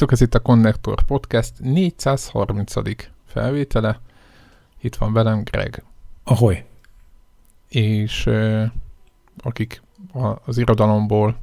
[0.00, 2.72] Sziasztok, ez itt a Connector Podcast 430.
[3.26, 4.00] felvétele.
[4.80, 5.84] Itt van velem Greg.
[6.24, 6.64] Ahoy.
[7.68, 8.28] És
[9.38, 9.82] akik
[10.44, 11.36] az irodalomból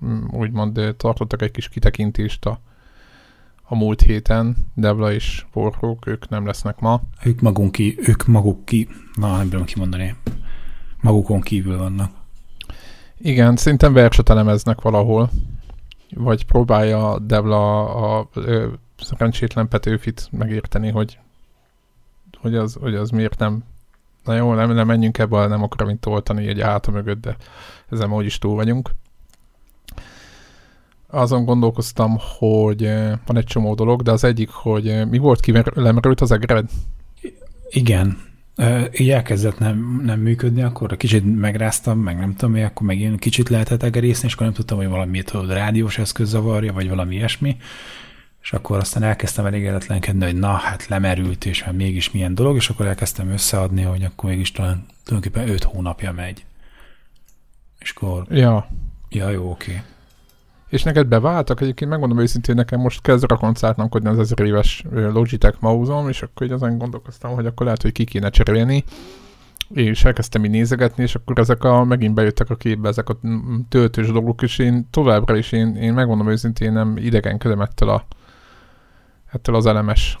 [0.00, 2.60] um, úgymond tartottak egy kis kitekintést a,
[3.62, 7.02] a múlt héten, Debla és Forrók, ők nem lesznek ma.
[7.24, 10.16] Ők magunk ki, ők maguk ki, na nem tudom kimondani,
[11.00, 12.10] magukon kívül vannak.
[13.18, 15.30] Igen, szerintem verset elemeznek valahol
[16.16, 18.28] vagy próbálja Devla a, a,
[18.96, 21.18] a szerencsétlen Petőfit megérteni, hogy,
[22.38, 23.64] hogy, az, hogy az miért nem
[24.26, 27.36] Na jó, nem, nem menjünk ebbe, nem akarom itt toltani egy háta mögött, de
[27.90, 28.90] ezen úgy is túl vagyunk.
[31.06, 32.82] Azon gondolkoztam, hogy
[33.26, 36.70] van egy csomó dolog, de az egyik, hogy mi volt ki, lemerült az egred?
[37.68, 38.18] Igen,
[38.98, 43.48] így elkezdett nem, nem működni, akkor kicsit megráztam, meg nem tudom mi, akkor megint kicsit
[43.48, 47.56] lehetett egerészni, és akkor nem tudtam, hogy valami tudod, rádiós eszköz zavarja, vagy valami ilyesmi.
[48.42, 52.68] És akkor aztán elkezdtem elégedetlenkedni, hogy na, hát lemerült, és hát mégis milyen dolog, és
[52.68, 56.44] akkor elkezdtem összeadni, hogy akkor mégis talán tulajdonképpen öt hónapja megy.
[57.78, 58.26] És akkor...
[58.30, 58.68] Ja.
[59.08, 59.70] Ja, jó, oké.
[59.70, 59.82] Okay.
[60.68, 61.60] És neked beváltak?
[61.60, 66.52] Egyébként megmondom őszintén, nekem most kezd rakoncátlankodni az ezer éves Logitech mouse és akkor így
[66.52, 68.84] ezen gondolkoztam, hogy akkor lehet, hogy ki kéne cserélni
[69.74, 73.18] és elkezdtem így nézegetni, és akkor ezek a, megint bejöttek a képbe ezek a
[73.68, 78.06] töltős dolgok, és én továbbra is, én, én megmondom őszintén, nem idegenkedem ettől, a,
[79.32, 80.18] ettől az elemes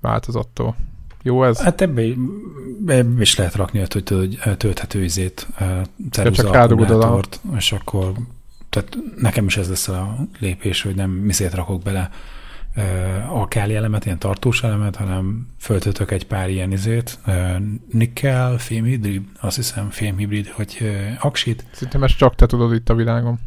[0.00, 0.76] változattól.
[1.22, 1.60] Jó ez?
[1.60, 2.02] Hát ebbe,
[2.86, 4.04] ebbe is lehet rakni, hogy
[4.56, 5.46] tölthető izét,
[6.10, 7.20] ceruza
[7.56, 8.12] és akkor
[8.76, 12.10] tehát nekem is ez lesz a lépés, hogy nem miszét rakok bele
[13.28, 17.18] alkáli elemet, ilyen tartós elemet, hanem föltöltök egy pár ilyen izét,
[17.92, 20.78] nikkel, fémhibrid, azt hiszem fémhibrid, hogy
[21.20, 21.64] aksit.
[21.72, 23.38] Szerintem ezt csak te tudod itt a világon.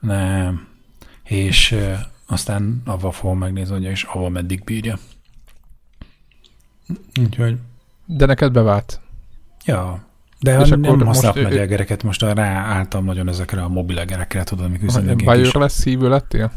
[0.00, 0.66] Nem.
[1.24, 1.76] És
[2.26, 4.98] aztán avval fogom megnézni, és avval meddig bírja.
[7.20, 7.58] Úgyhogy...
[8.06, 9.00] De neked bevált?
[9.64, 10.04] Ja,
[10.42, 14.64] de és nem akkor használok nagy egereket, most ráálltam nagyon ezekre a mobil egerekre, tudod,
[14.64, 15.52] amik üzenek.
[15.52, 16.52] Lesz szívő lettél?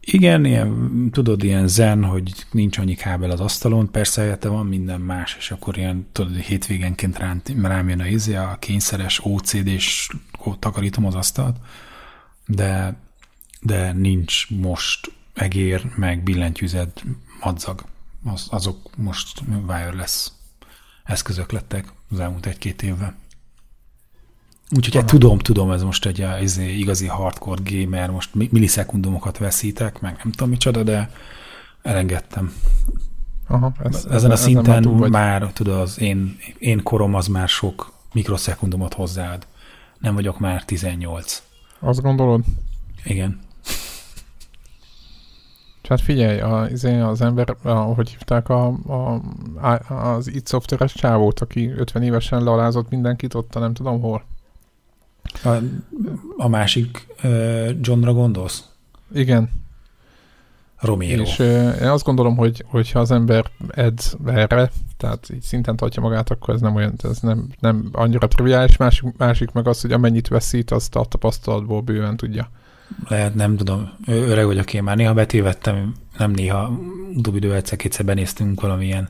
[0.00, 5.00] Igen, ilyen, tudod, ilyen zen, hogy nincs annyi kábel az asztalon, persze helyette van minden
[5.00, 10.10] más, és akkor ilyen, tudod, hétvégenként rám, rám jön a izé, a kényszeres OCD-s
[10.58, 11.56] takarítom az asztalt,
[12.46, 12.96] de,
[13.60, 17.04] de nincs most egér, meg billentyűzet,
[17.40, 17.84] madzag.
[18.24, 20.28] Az, azok most wireless
[21.04, 23.14] eszközök lettek az elmúlt egy-két évben.
[24.76, 30.20] Úgyhogy hát tudom, tudom, ez most egy ez igazi hardcore gamer, most millisekundumokat veszítek, meg
[30.22, 31.10] nem tudom micsoda, de
[31.82, 32.52] elengedtem.
[33.46, 37.48] Aha, ez, Ezen ez, a szinten már, már, tudod, az én, én korom az már
[37.48, 39.46] sok mikroszekundumot hozzáad.
[39.98, 41.42] Nem vagyok már 18.
[41.78, 42.44] Azt gondolod?
[43.04, 43.40] Igen.
[45.88, 49.20] Hát figyelj, a, izé, az ember, ahogy hívták a, a,
[49.94, 54.24] az itt szoftveres csávót, aki 50 évesen lealázott mindenkit ott, nem tudom hol.
[55.44, 55.48] A,
[56.36, 58.68] a másik uh, Johnra gondolsz?
[59.14, 59.50] Igen.
[60.76, 61.22] Romero.
[61.22, 61.46] És uh,
[61.80, 66.54] én azt gondolom, hogy hogyha az ember edz erre, tehát így szinten tartja magát, akkor
[66.54, 68.76] ez nem olyan, ez nem, nem annyira triviális.
[68.76, 72.50] Másik, másik meg az, hogy amennyit veszít, azt a tapasztalatból bőven tudja
[73.08, 76.80] lehet, nem tudom, öreg vagyok én már, néha betévettem, nem néha,
[77.14, 79.08] utóbbi idő egyszer-kétszer benéztünk valamilyen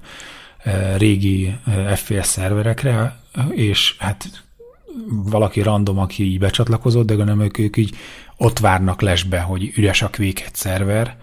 [0.96, 1.56] régi
[1.94, 3.16] FPS szerverekre,
[3.50, 4.44] és hát
[5.08, 7.96] valaki random, aki így becsatlakozott, de nem ők, ők így
[8.36, 11.16] ott várnak lesbe, hogy üres a Quake szerver,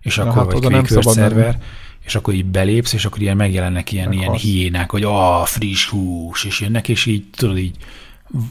[0.00, 1.62] és akkor, hát, vagy Quake szerver, nem.
[2.04, 6.44] és akkor így belépsz, és akkor ilyen megjelennek ilyen, ilyen hiénák, hogy ah, friss hús,
[6.44, 7.76] és jönnek, és így tudod így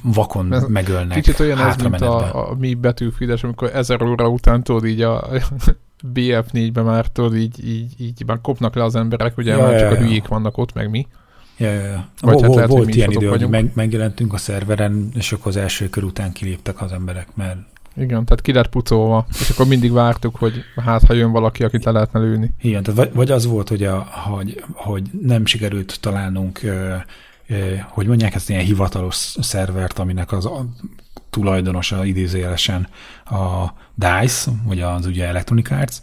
[0.01, 1.21] vakon ez megölnek.
[1.21, 5.27] Kicsit olyan ez, mint a, a mi betűfides, amikor ezer óra után tudod így a
[6.13, 9.91] BF4-ben már tudod így, így, így már kopnak le az emberek, ugye ja, már csak
[9.91, 11.07] ja, a hülyék vannak ott, meg mi.
[11.57, 12.07] Ja, ja, ja.
[12.21, 15.89] Vagy hát lehet, volt ilyen idő, hogy meg, megjelentünk a szerveren, és akkor az első
[15.89, 17.57] kör után kiléptek az emberek, mert
[17.95, 21.83] igen, tehát ki lett pucolva, és akkor mindig vártuk, hogy hát ha jön valaki, akit
[21.83, 22.53] le lehetne lőni.
[22.61, 26.61] Igen, tehát vagy, vagy az volt, hogy, a, hogy, hogy nem sikerült találnunk
[27.87, 30.65] hogy mondják ezt ilyen hivatalos szervert, aminek az a
[31.29, 32.87] tulajdonosa idézőjelesen
[33.25, 35.95] a DICE, vagy az ugye Electronic Arts,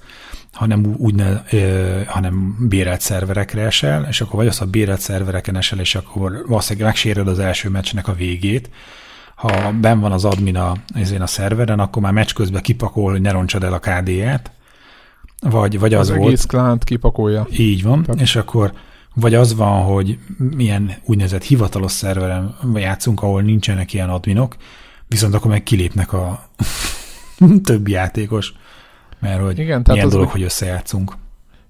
[0.52, 5.56] hanem úgy ne, ö, hanem bérelt szerverekre esel, és akkor vagy az a bérelt szervereken
[5.56, 8.70] esel, és akkor valószínűleg megsérül az első meccsnek a végét.
[9.34, 10.76] Ha ben van az admin a,
[11.18, 14.50] a szerveren, akkor már meccs közben kipakol, hogy ne roncsad el a KD-ját,
[15.40, 16.28] vagy, vagy az, az volt.
[16.28, 17.46] egész klánt kipakolja.
[17.52, 18.20] Így van, Tehát.
[18.20, 18.72] és akkor
[19.14, 24.56] vagy az van, hogy milyen úgynevezett hivatalos szerveren játszunk, ahol nincsenek ilyen adminok,
[25.08, 26.48] viszont akkor meg kilépnek a
[27.64, 28.52] többi játékos.
[29.18, 31.16] mert hogy Igen, tehát milyen dolog, hogy összejátszunk.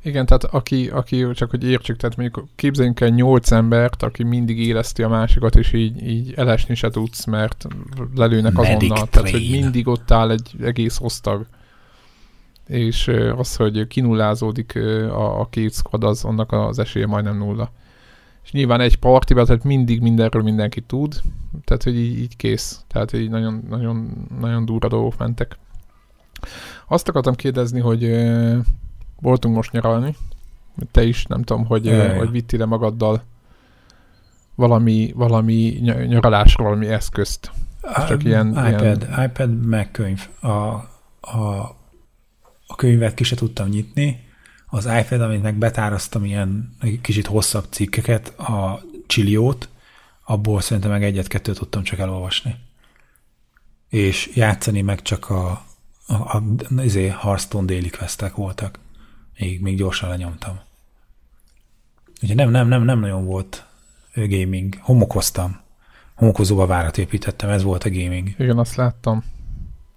[0.02, 4.58] Igen, tehát aki, aki, csak hogy értsük, tehát mondjuk képzeljünk el nyolc embert, aki mindig
[4.58, 7.66] éleszti a másikat, és így, így elesni se tudsz, mert
[8.14, 9.08] lelőnek Medic azonnal.
[9.08, 9.10] Train.
[9.10, 11.46] Tehát, hogy mindig ott áll egy egész osztag.
[12.70, 14.76] És az, hogy kinullázódik
[15.10, 17.70] a, a két squad, az annak az esélye majdnem nulla.
[18.44, 21.20] És nyilván egy partiban, tehát mindig mindenről mindenki tud,
[21.64, 22.84] tehát hogy így, így kész.
[22.88, 25.58] Tehát így nagyon, nagyon, nagyon durva dolgok mentek.
[26.88, 28.28] Azt akartam kérdezni, hogy
[29.20, 30.16] voltunk most nyaralni,
[30.90, 33.22] te is, nem tudom, hogy, e, hogy vitti le magaddal
[34.54, 37.50] valami, valami nyaralásról, valami eszközt.
[38.08, 39.22] Csak ilyen, iPad, ilyen...
[39.24, 40.28] iPad meg könyv.
[40.40, 41.76] A, a,
[42.70, 44.28] a könyvet ki se tudtam nyitni,
[44.66, 49.68] az iPad, amit meg betáraztam ilyen kicsit hosszabb cikkeket, a Csiliót,
[50.24, 52.54] abból szerintem meg egyet-kettőt tudtam csak elolvasni.
[53.88, 55.64] És játszani meg csak a,
[56.06, 56.42] a, a,
[56.82, 58.78] izé, Hearthstone déli questek voltak.
[59.38, 60.60] Még, még gyorsan lenyomtam.
[62.22, 63.66] Ugye nem, nem, nem, nem nagyon volt
[64.14, 64.74] gaming.
[64.80, 65.60] Homokoztam.
[66.14, 68.34] Homokozóba várat építettem, ez volt a gaming.
[68.38, 69.24] Igen, azt láttam.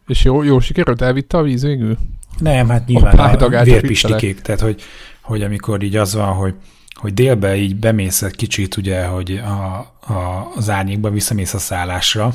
[0.08, 1.98] És jó, jó sikerült, elvitte a víz végül?
[2.38, 4.82] Nem, hát nyilván a, a vérpistikék, tehát hogy,
[5.22, 6.56] hogy amikor így az van, hogy,
[6.94, 9.78] hogy délbe így bemész egy kicsit, ugye, hogy a,
[10.14, 12.34] a, az árnyékba visszamész a szállásra,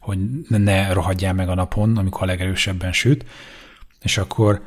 [0.00, 3.24] hogy ne rohadjál meg a napon, amikor a legerősebben süt,
[4.02, 4.62] és akkor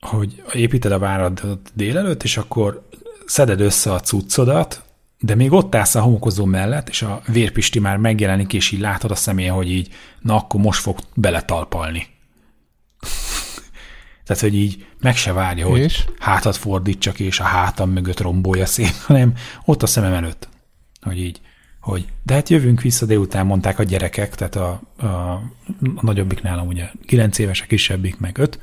[0.00, 2.88] hogy építed a váradat délelőtt, és akkor
[3.26, 4.82] szeded össze a cuccodat,
[5.18, 9.10] de még ott állsz a homokozó mellett, és a vérpisti már megjelenik, és így látod
[9.10, 9.88] a személyen, hogy így,
[10.20, 12.06] na akkor most fog beletalpalni.
[14.26, 16.04] Tehát, hogy így meg se várja, hogy és?
[16.18, 19.32] hátat fordítsak, és a hátam mögött rombolja szét, hanem
[19.64, 20.48] ott a szemem előtt,
[21.00, 21.40] hogy így,
[21.80, 25.42] hogy de hát jövünk vissza délután, mondták a gyerekek, tehát a, a, a
[26.00, 28.60] nagyobbik nálam ugye 9 éves, a kisebbik meg 5,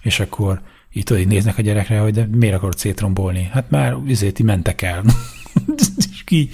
[0.00, 0.60] és akkor
[0.92, 3.48] így tudod, így néznek a gyerekre, hogy de miért akarod szétrombolni?
[3.52, 5.04] Hát már üzéti mentek el.
[6.12, 6.50] és ki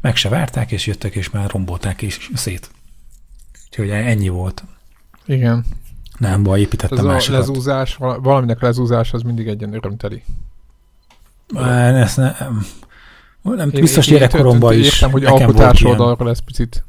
[0.00, 2.70] meg se várták, és jöttek, és már rombolták, és szét.
[3.66, 4.64] Úgyhogy ennyi volt.
[5.26, 5.64] Igen.
[6.18, 7.34] Nem baj, építettem Ez másokat.
[7.34, 10.22] a lezúzás, valaminek lezúzás az mindig egy ilyen örömteli.
[11.54, 12.66] Ezt nem,
[13.42, 14.84] nem biztos én, gyerekkoromban is.
[14.84, 16.84] Értem, hogy alkotás oldalról ez picit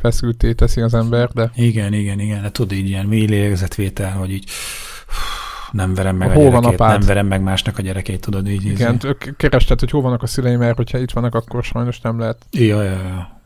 [0.00, 1.50] feszülté teszi az ember, de...
[1.54, 2.42] Igen, igen, igen.
[2.42, 4.50] De tudod, így ilyen mély lélegzetvétel, hogy így
[5.72, 8.64] nem verem meg a, a gyerekét, nem verem meg másnak a gyerekét, tudod így.
[8.64, 9.16] Igen, ízni.
[9.36, 12.46] kerested, hogy hol vannak a szüleim, mert hogyha itt vannak, akkor sajnos nem lehet.
[12.50, 13.38] Ja, ja, ja.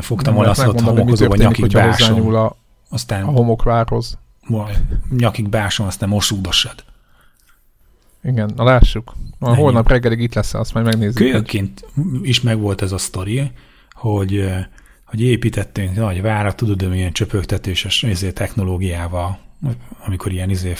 [0.00, 2.34] Fogtam olaszot homokozóba nyakig beásom.
[2.34, 2.56] A,
[2.88, 4.18] aztán a homokvárhoz.
[5.16, 6.84] Nyakig beásom, aztán mosúdossad.
[8.22, 9.14] Igen, na lássuk.
[9.38, 11.14] A holnap reggelig itt lesz, azt majd megnézzük.
[11.14, 11.84] Kölyökként
[12.22, 13.50] is megvolt ez a sztori,
[13.92, 14.48] hogy,
[15.04, 19.38] hogy építettünk nagy várat, tudod, milyen csöpögtetéses izé, technológiával
[20.06, 20.74] amikor ilyen izé...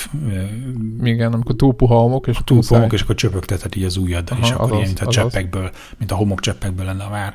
[1.03, 4.39] Igen, amikor túl puha homok, és túl puha homok, és akkor csöpögteted így az ujjaddal,
[4.43, 7.35] és akkor azaz, ilyen, mint a cseppekből, mint a homok cseppekből lenne a vár.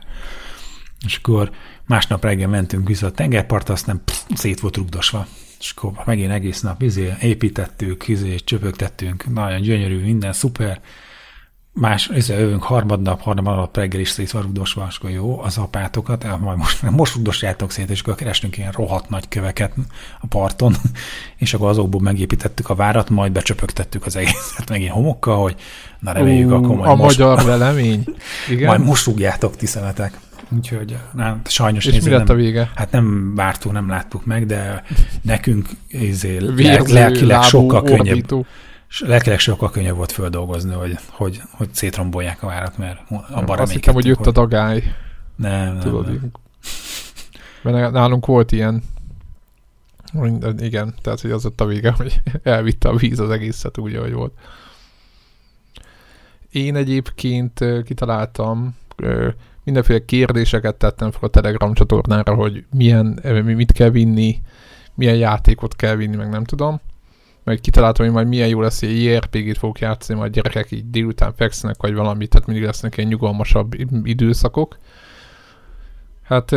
[1.05, 1.51] És akkor
[1.85, 5.27] másnap reggel mentünk vissza a tengerpartra, aztán pff, szét volt rugdosva.
[5.59, 10.81] És akkor megint egész nap izé, építettük, izé, csöpögtettünk, nagyon gyönyörű, minden szuper,
[11.73, 16.57] más, összeövünk harmadnap, harmadnap reggel is szét van rugdosva, és akkor jó, az apátokat, majd
[16.57, 19.73] most, most rugdosjátok szét, és akkor kerestünk ilyen rohadt nagy köveket
[20.19, 20.75] a parton,
[21.37, 25.55] és akkor azokból megépítettük a várat, majd becsöpögtettük az egészet megint homokkal, hogy
[25.99, 28.03] na reméljük, akkor majd A most, magyar velemény.
[28.49, 28.67] Igen?
[28.67, 30.19] Majd most rúgjátok ti szemetek.
[30.55, 32.71] Úgyhogy nem, sajnos És mi lett nem, a vége?
[32.75, 34.83] Hát nem vártuk, nem láttuk meg, de
[35.21, 36.37] nekünk izé,
[36.87, 38.07] lelkileg sokkal könnyebb.
[38.07, 38.45] Orbító
[38.97, 42.99] lelkileg sokkal könnyebb volt földolgozni, hogy, hogy, hogy szétrombolják a várat, mert
[43.31, 44.83] abban Azt hittem, hogy jött a dagály.
[45.35, 46.31] Nem, nem, Tudod, nem.
[47.63, 48.83] Mert nálunk volt ilyen,
[50.57, 54.13] igen, tehát hogy az ott a vége, hogy elvitte a víz az egészet úgy, ahogy
[54.13, 54.33] volt.
[56.51, 58.75] Én egyébként kitaláltam,
[59.69, 64.41] mindenféle kérdéseket tettem fel a Telegram csatornára, hogy milyen, mit kell vinni,
[64.95, 66.79] milyen játékot kell vinni, meg nem tudom
[67.49, 71.33] meg kitaláltam, hogy majd milyen jó lesz, hogy JRPG-t fogok játszani, majd gyerekek így délután
[71.33, 74.77] fekszenek, vagy valami, tehát mindig lesznek ilyen nyugalmasabb időszakok.
[76.23, 76.51] Hát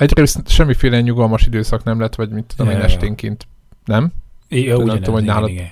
[0.00, 3.46] egyrészt semmiféle nyugalmas időszak nem lett, vagy mit tudom én esténként,
[3.84, 4.12] nem?
[4.48, 5.70] Igen, tudom, nem tudom, hogy nálad igen.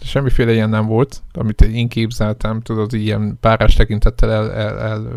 [0.00, 5.08] Semmiféle ilyen nem volt, amit én képzeltem, tudod, ilyen párás tekintettel el, el, el,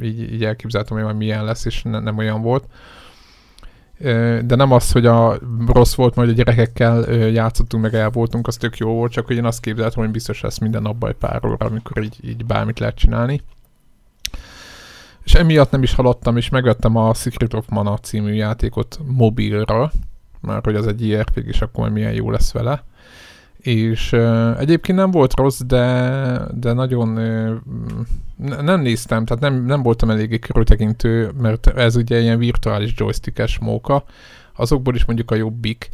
[0.00, 2.64] így, így elképzeltem, hogy majd milyen lesz, és ne, nem olyan volt
[4.44, 8.56] de nem az, hogy a rossz volt, majd a gyerekekkel játszottunk, meg el voltunk, az
[8.56, 11.44] tök jó volt, csak hogy én azt képzeltem, hogy biztos lesz minden napban egy pár
[11.44, 13.42] óra, amikor így, így bármit lehet csinálni.
[15.24, 19.92] És emiatt nem is haladtam, és megvettem a Secret of Mana című játékot mobilra,
[20.40, 22.84] mert hogy az egy IRPG, és akkor milyen jó lesz vele.
[23.68, 29.82] És uh, egyébként nem volt rossz, de, de nagyon uh, nem néztem, tehát nem, nem
[29.82, 34.04] voltam eléggé körültekintő, mert ez ugye ilyen virtuális joystickes móka,
[34.56, 35.88] azokból is mondjuk a jobbik,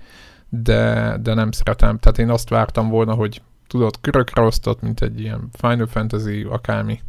[0.49, 1.99] de, de nem szeretem.
[1.99, 7.01] Tehát én azt vártam volna, hogy tudod, körökre osztott, mint egy ilyen Final Fantasy akármi,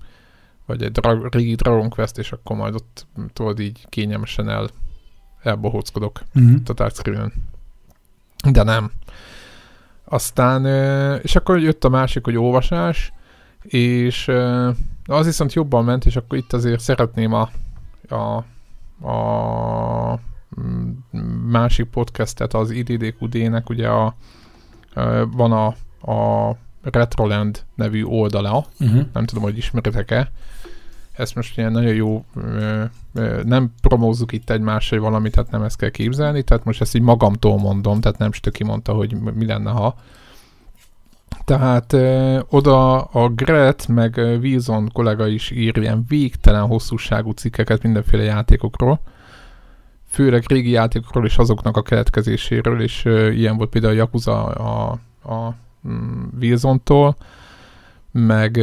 [0.65, 4.69] vagy egy dra- régi Dragon Quest, és akkor majd ott tudod így kényelmesen el,
[5.41, 6.55] elbohóckodok mm-hmm.
[6.75, 7.33] a screen
[8.51, 8.91] De nem.
[10.05, 10.65] Aztán,
[11.21, 13.13] és akkor jött a másik, hogy olvasás,
[13.61, 14.31] és
[15.05, 17.49] az viszont jobban ment, és akkor itt azért szeretném a,
[18.15, 18.35] a,
[19.09, 20.19] a
[21.47, 24.15] másik podcastet, az IDDQD-nek ugye a,
[25.31, 25.65] van a,
[26.11, 29.05] a Retroland nevű oldala, uh-huh.
[29.13, 30.31] nem tudom, hogy ismeritek-e,
[31.17, 32.25] ezt most ilyen nagyon jó,
[33.43, 37.57] nem promózzuk itt egymással valamit, tehát nem ezt kell képzelni, tehát most ezt így magamtól
[37.57, 39.95] mondom, tehát nem Stöki mondta, hogy mi lenne, ha.
[41.45, 48.23] Tehát ö, oda a Gret meg Wilson kollega is ír ilyen végtelen hosszúságú cikkeket mindenféle
[48.23, 48.99] játékokról,
[50.07, 54.91] főleg régi játékokról és azoknak a keletkezéséről, és ö, ilyen volt például a Yakuza a,
[55.33, 55.53] a
[55.87, 57.15] mm, Wilson-tól,
[58.11, 58.57] meg,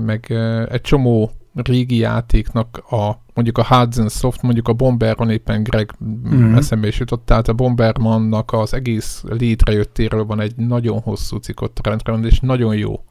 [0.00, 0.30] meg
[0.68, 6.54] egy csomó régi játéknak a mondjuk a Hudson Soft, mondjuk a Bomberman éppen Greg mm-hmm.
[6.54, 12.24] eszembe is jutott, tehát a Bombermannak az egész létrejöttéről van egy nagyon hosszú cikot rendben,
[12.24, 13.04] és nagyon jó.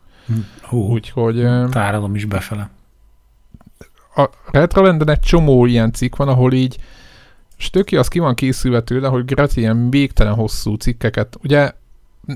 [0.61, 1.47] Hú, Úgyhogy...
[1.69, 2.69] Tárolom is befele.
[4.15, 6.77] A Retrolanden egy csomó ilyen cikk van, ahol így
[7.57, 11.71] stöki az ki van készülve tőle, hogy Gret ilyen végtelen hosszú cikkeket, ugye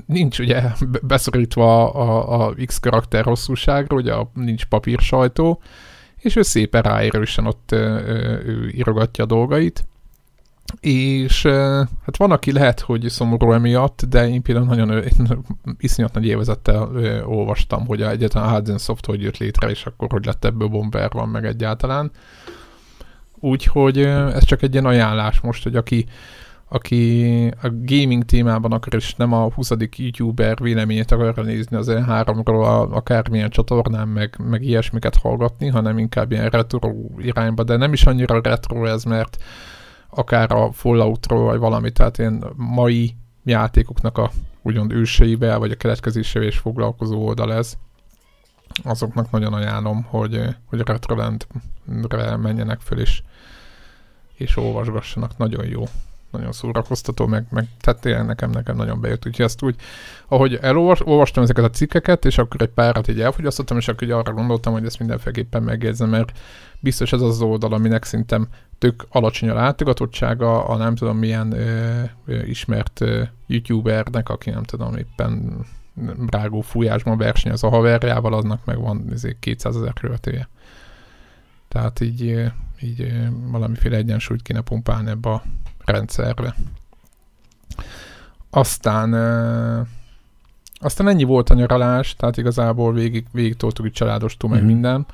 [0.06, 0.62] nincs ugye
[1.02, 5.62] beszorítva a, a, a X karakter hosszúságra, ugye a, nincs papír sajtó,
[6.18, 9.84] és ő szépen ráérősen ott ő írogatja a dolgait.
[10.80, 11.42] És
[12.04, 15.04] hát van, aki lehet, hogy szomorú emiatt, de én például nagyon
[15.78, 16.90] iszonyat nagy élvezettel
[17.24, 21.10] olvastam, hogy egyetlen a Hudson Soft hogy jött létre, és akkor hogy lett ebből bomber
[21.12, 22.10] van meg egyáltalán.
[23.34, 26.06] Úgyhogy ez csak egy ilyen ajánlás most, hogy aki
[26.68, 29.70] aki a gaming témában akar, és nem a 20.
[29.96, 36.48] youtuber véleményét akar nézni az E3-ról akármilyen csatornán, meg, meg ilyesmiket hallgatni, hanem inkább ilyen
[36.48, 39.42] retro irányba, de nem is annyira retro ez, mert
[40.10, 44.30] akár a Falloutról, vagy valami, tehát ilyen mai játékoknak a
[44.62, 47.74] úgymond őseivel, vagy a keletkezésével is foglalkozó oldal ez.
[48.84, 53.22] Azoknak nagyon ajánlom, hogy, hogy Retroland-re menjenek föl, és,
[54.34, 55.36] és olvasgassanak.
[55.36, 55.84] Nagyon jó
[56.30, 59.26] nagyon szórakoztató, meg, meg tehát nekem, nekem nagyon bejött.
[59.26, 59.76] Úgyhogy ezt úgy,
[60.28, 64.32] ahogy elolvastam ezeket a cikkeket, és akkor egy párat így elfogyasztottam, és akkor így arra
[64.32, 66.38] gondoltam, hogy ezt mindenféleképpen megjegyzem, mert
[66.80, 72.42] biztos ez az oldal, aminek szintem tök alacsony a látogatottsága, a nem tudom milyen ö,
[72.44, 75.64] ismert ö, youtubernek, aki nem tudom éppen
[76.26, 80.48] rágó fújásban versenyez a haverjával, aznak meg van 200 ezer követője.
[81.68, 83.12] Tehát így, így
[83.50, 85.42] valamiféle egyensúlyt kéne pumpálni ebbe a
[85.88, 86.54] rendszerre.
[88.50, 89.14] Aztán
[90.80, 94.66] aztán ennyi volt a nyaralás, tehát igazából végig, végig toltuk itt családostól, meg mm.
[94.66, 95.06] minden.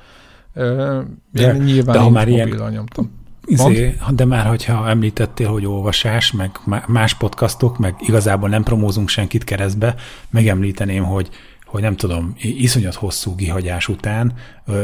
[1.31, 3.11] De, nyilván de ha már ilyen, nyomtam.
[3.45, 9.43] Izé, de már, hogyha említettél, hogy olvasás, meg más podcastok, meg igazából nem promózunk senkit
[9.43, 9.95] keresztbe,
[10.29, 11.29] megemlíteném, hogy,
[11.65, 14.33] hogy nem tudom, iszonyat hosszú gihagyás után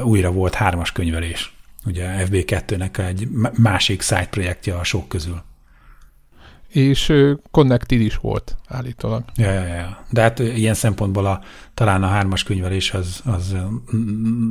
[0.03, 1.55] újra volt hármas könyvelés.
[1.86, 5.41] Ugye FB2-nek egy másik side projektje a sok közül
[6.72, 7.13] és
[7.51, 9.24] connected is volt állítólag.
[9.36, 10.06] Ja, ja, ja.
[10.10, 11.42] De hát ilyen szempontból a,
[11.74, 13.56] talán a hármas könyvelés az, az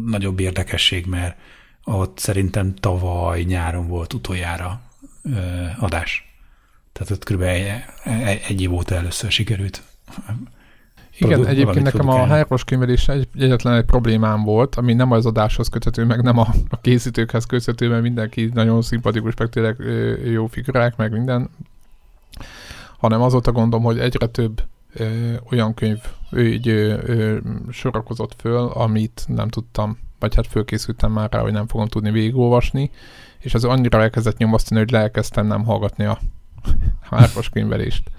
[0.06, 1.36] nagyobb érdekesség, mert
[1.84, 4.80] ott szerintem tavaly nyáron volt utoljára
[5.22, 5.38] ö,
[5.78, 6.34] adás.
[6.92, 7.42] Tehát ott kb.
[7.42, 9.82] Egy, egy év óta először sikerült.
[11.18, 15.68] Igen, egyébként nekem a hármas könyvelés egy, egyetlen egy problémám volt, ami nem az adáshoz
[15.68, 19.76] köthető, meg nem a, a készítőkhez köthető, mert mindenki nagyon szimpatikus, meg tényleg
[20.24, 21.50] jó figurák, meg minden,
[22.98, 24.62] hanem az volt a gondom, hogy egyre több
[24.94, 25.98] ö, olyan könyv
[26.36, 27.38] így ö, ö,
[27.70, 32.90] sorakozott föl, amit nem tudtam, vagy hát fölkészültem már rá, hogy nem fogom tudni végigolvasni,
[33.38, 36.18] és az annyira elkezdett nyomasztani, hogy lelkezdtem nem hallgatni a
[37.10, 38.10] hármas könyvelést.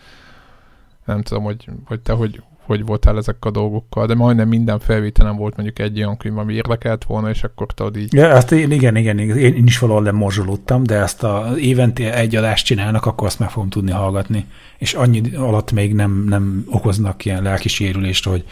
[1.05, 5.35] Nem tudom, hogy, hogy te hogy, hogy voltál ezekkel a dolgokkal, de majdnem minden felvételem
[5.35, 8.13] volt mondjuk egy olyan könyv, ami érdekelt volna, és akkor tudod így...
[8.13, 12.15] Ja, azt én, igen, igen, igen, én is valahol nem morzsolódtam, de ezt a évente
[12.15, 14.45] egy adást csinálnak, akkor azt meg fogom tudni hallgatni,
[14.77, 18.45] és annyi alatt még nem, nem okoznak ilyen lelki sérülést, hogy,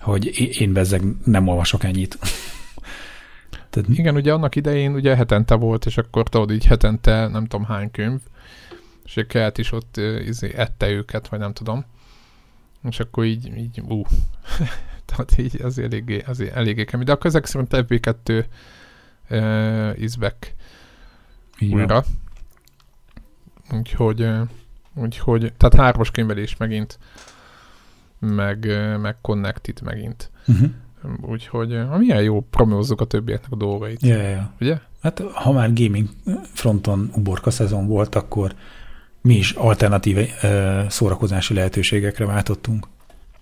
[0.00, 2.18] hogy én bezzeg nem olvasok ennyit.
[3.70, 3.88] Tehát...
[3.88, 7.90] Igen, ugye annak idején ugye hetente volt, és akkor tudod így hetente nem tudom hány
[7.90, 8.20] könyv,
[9.04, 11.84] és a kelt is ott izé, ette őket, vagy nem tudom
[12.88, 14.02] És akkor így, így ú,
[15.06, 17.06] tehát így az eléggé, az eléggé kemény.
[17.06, 18.44] De akkor ezek szerint FB2
[19.30, 20.54] uh, is back
[21.70, 22.04] újra.
[23.72, 24.48] Úgyhogy, uh,
[24.94, 26.98] úgyhogy, tehát hármas könyvelés megint,
[28.18, 30.30] meg, uh, meg Connected megint.
[30.46, 30.70] Uh-huh.
[31.20, 34.02] Úgyhogy uh, milyen jó promózzuk a többieknek a dolgait.
[34.02, 34.52] Ja, ja.
[34.60, 34.78] Ugye?
[35.02, 36.08] Hát ha már gaming
[36.42, 38.54] fronton uborka szezon volt, akkor
[39.24, 40.18] mi is alternatív
[40.88, 42.86] szórakozási lehetőségekre váltottunk.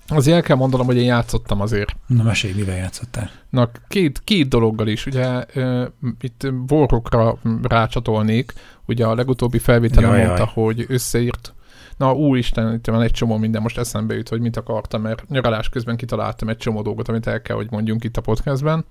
[0.09, 1.97] Azért el kell mondanom, hogy én játszottam azért.
[2.07, 3.31] Na mesélj, mivel játszottál?
[3.51, 5.07] Na, két, két dologgal is.
[5.07, 5.87] Ugye uh,
[6.21, 8.53] itt Warrockra rácsatolnék.
[8.87, 10.65] Ugye a legutóbbi felvételen jaj, mondta, jaj.
[10.65, 11.55] hogy összeírt
[11.97, 15.69] Na úristen, itt van egy csomó minden, most eszembe jut, hogy mit akartam, mert nyaralás
[15.69, 18.85] közben kitaláltam egy csomó dolgot, amit el kell, hogy mondjunk itt a podcastben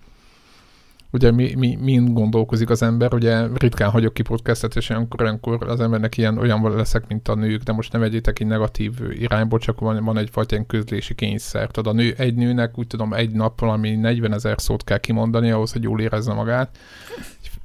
[1.12, 5.68] ugye mi, mi, mind gondolkozik az ember, ugye ritkán hagyok ki podcastet, és olyankor, olyankor
[5.68, 9.60] az embernek ilyen olyan leszek, mint a nők, de most nem vegyétek így negatív irányból,
[9.60, 11.68] csak van, van egyfajta ilyen közlési kényszer.
[11.68, 15.52] Tudod, a nő, egy nőnek úgy tudom egy nap valami 40 ezer szót kell kimondani
[15.52, 16.78] ahhoz, hogy jól érezze magát.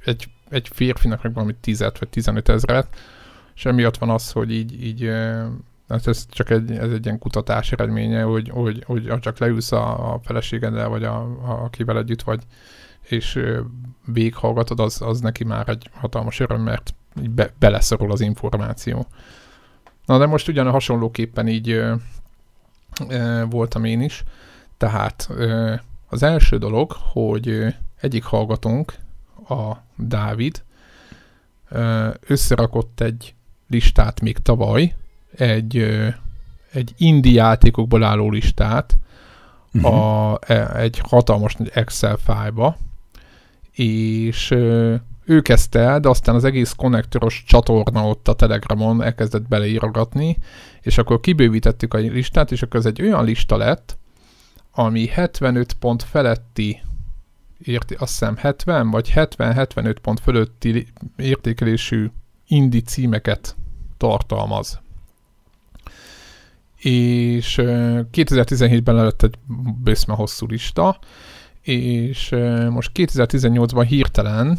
[0.05, 2.87] Egy, egy férfinak meg valami 10 vagy 15 ezeret,
[3.55, 5.11] és emiatt van az, hogy így, így
[5.87, 10.13] Hát ez csak egy, ez egy ilyen kutatás eredménye, hogy, hogy, hogy csak leülsz a,
[10.13, 12.43] a feleségeddel, vagy a, a, akivel együtt vagy,
[13.09, 13.39] és
[14.05, 19.07] végighallgatod, az, az neki már egy hatalmas öröm, mert így be, beleszorul az információ.
[20.05, 21.95] Na de most ugyan hasonlóképpen így ö,
[23.07, 24.23] ö, voltam én is,
[24.77, 25.73] tehát ö,
[26.07, 28.93] az első dolog, hogy egyik hallgatónk,
[29.49, 30.63] a Dávid,
[31.69, 33.35] ö, összerakott egy
[33.69, 34.95] listát még tavaly,
[35.37, 36.07] egy, ö,
[36.71, 38.97] egy indie játékokból álló listát,
[39.73, 39.93] uh-huh.
[40.31, 42.77] a, e, egy hatalmas Excel fájba,
[43.77, 44.51] és
[45.25, 50.37] ő kezdte el, de aztán az egész konnektoros csatorna ott a Telegramon elkezdett beleírogatni,
[50.81, 53.97] és akkor kibővítettük a listát, és akkor ez egy olyan lista lett,
[54.71, 56.81] ami 75 pont feletti
[57.63, 62.09] érti, azt hiszem 70 vagy 70-75 pont fölötti értékelésű
[62.47, 63.55] indi címeket
[63.97, 64.79] tartalmaz.
[66.77, 67.55] És
[68.11, 69.35] 2017-ben lett egy
[69.83, 70.99] bőszme hosszú lista,
[71.67, 72.29] és
[72.69, 74.57] most 2018-ban hirtelen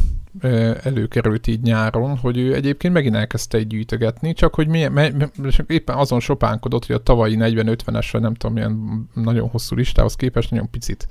[0.83, 5.31] előkerült így nyáron, hogy ő egyébként megint elkezdte egy gyűjtögetni, csak hogy milyen, me, me,
[5.67, 10.51] éppen azon sopánkodott, hogy a tavalyi 40-50-es, vagy nem tudom, milyen nagyon hosszú listához képest
[10.51, 11.09] nagyon picit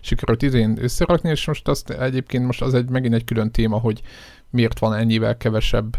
[0.00, 4.00] sikerült idén összerakni, és most azt egyébként most az egy megint egy külön téma, hogy
[4.50, 5.98] miért van ennyivel kevesebb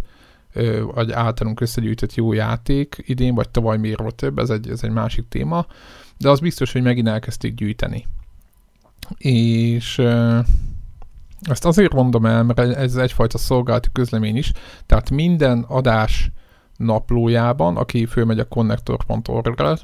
[0.93, 4.91] vagy általunk összegyűjtött jó játék idén, vagy tavaly miért volt több, ez egy, ez egy
[4.91, 5.65] másik téma,
[6.17, 8.05] de az biztos, hogy megint elkezdték gyűjteni
[9.17, 10.01] és
[11.41, 14.51] ezt azért mondom el, mert ez egyfajta szolgálati közlemény is,
[14.85, 16.31] tehát minden adás
[16.77, 19.77] naplójában, aki fölmegy a connector.org-ra,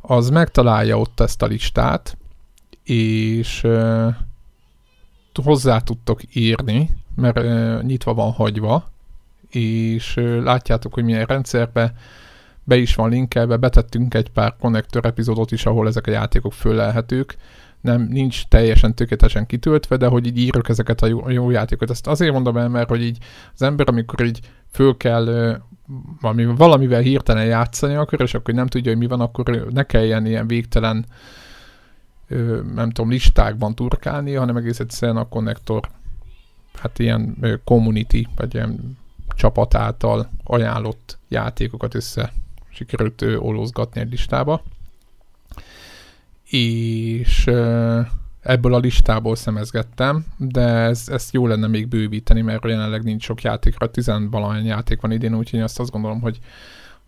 [0.00, 2.16] az megtalálja ott ezt a listát,
[2.84, 4.14] és uh,
[5.42, 8.90] hozzá tudtok írni, mert uh, nyitva van hagyva,
[9.48, 11.94] és uh, látjátok, hogy milyen rendszerbe
[12.64, 17.36] be is van linkelve, betettünk egy pár konnektor epizódot is, ahol ezek a játékok föllelhetők,
[17.82, 21.90] nem, nincs teljesen tökéletesen kitöltve, de hogy így írok ezeket a jó, jó játékokat.
[21.90, 23.18] Ezt azért mondom el, mert hogy így
[23.54, 24.40] az ember, amikor így
[24.70, 25.60] föl kell
[26.20, 30.26] valami, valamivel hirtelen játszani akar, és akkor nem tudja, hogy mi van, akkor ne kelljen
[30.26, 31.04] ilyen végtelen
[32.74, 35.88] nem tudom, listákban turkálni, hanem egész egyszerűen a konnektor
[36.74, 38.98] hát ilyen community, vagy ilyen
[39.36, 42.32] csapat által ajánlott játékokat össze
[42.70, 44.62] sikerült olózgatni egy listába
[46.52, 47.46] és
[48.40, 53.42] ebből a listából szemezgettem, de ez, ezt jó lenne még bővíteni, mert jelenleg nincs sok
[53.42, 56.38] játékra, tizenvalahány játék van idén, úgyhogy azt azt gondolom, hogy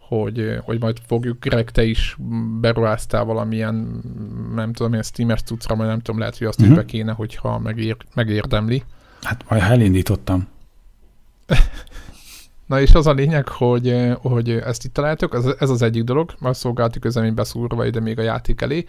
[0.08, 2.16] hogy, hogy majd fogjuk, Greg, te is
[2.60, 4.00] beruháztál valamilyen,
[4.54, 6.74] nem tudom, ilyen Steamers cuccra, vagy nem tudom, lehet, hogy azt uh-huh.
[6.74, 6.86] is mhm.
[6.86, 8.82] be kéne, hogyha megér, megérdemli.
[9.22, 10.48] Hát majd elindítottam.
[12.66, 16.34] Na és az a lényeg, hogy, hogy ezt itt találtok, ez, ez az egyik dolog,
[16.40, 18.86] a szolgálati közlemény beszúrva ide még a játék elé.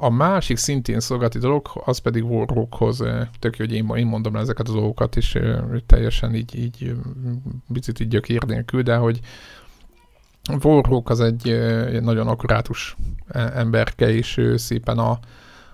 [0.00, 2.96] A másik szintén szolgálati dolog, az pedig Warrockhoz,
[3.38, 5.38] tök jó, hogy én, én mondom le ezeket a dolgokat, és
[5.86, 6.94] teljesen így, így
[7.72, 9.20] picit így gyökér nélkül, de hogy
[10.62, 11.60] Warrock az egy,
[12.00, 12.96] nagyon akkurátus
[13.32, 15.18] emberke, és ő szépen a,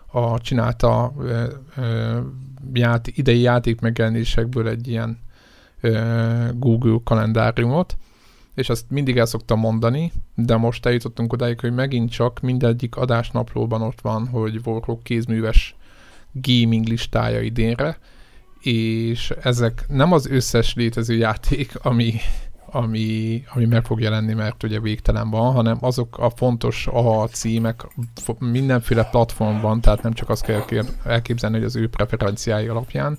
[0.07, 1.13] a csinálta
[2.73, 5.19] ját, idei játék megjelenésekből egy ilyen
[6.53, 7.97] Google kalendáriumot,
[8.55, 13.83] és azt mindig el szoktam mondani, de most eljutottunk odáig, hogy megint csak mindegyik adásnaplóban
[13.83, 15.77] ott van, hogy Warhawk kézműves
[16.33, 17.99] gaming listája idénre,
[18.61, 22.15] és ezek nem az összes létező játék, ami,
[22.67, 27.87] ami, ami meg fog jelenni, mert ugye végtelen van, hanem azok a fontos a címek
[28.39, 30.65] mindenféle platformban, tehát nem csak azt kell
[31.05, 33.19] elképzelni, hogy az ő preferenciái alapján,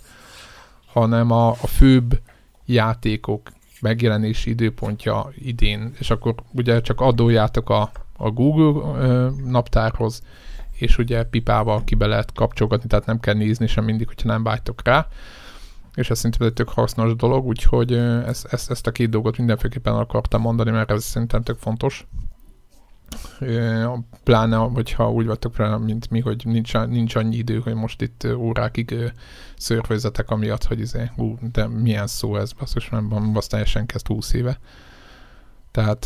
[0.85, 2.19] hanem a, a főbb
[2.65, 10.21] játékok megjelenési időpontja idén, és akkor ugye csak adójátok a, a Google ö, naptárhoz,
[10.71, 14.43] és ugye pipával ki be lehet kapcsolgatni, tehát nem kell nézni sem mindig, hogyha nem
[14.43, 15.07] vágytok rá
[15.95, 17.93] és ez szerintem egy tök hasznos dolog, úgyhogy
[18.25, 22.07] ezt, ezt, ezt a két dolgot mindenféleképpen akartam mondani, mert ez szerintem tök fontos.
[24.23, 28.27] Pláne, hogyha úgy vagytok rá, mint mi, hogy nincs, nincs annyi idő, hogy most itt
[28.35, 28.95] órákig
[29.57, 34.33] szörfőzetek amiatt, hogy izé, ú, de milyen szó ez, basszus, nem azt teljesen kezd 20
[34.33, 34.59] éve.
[35.71, 36.05] Tehát,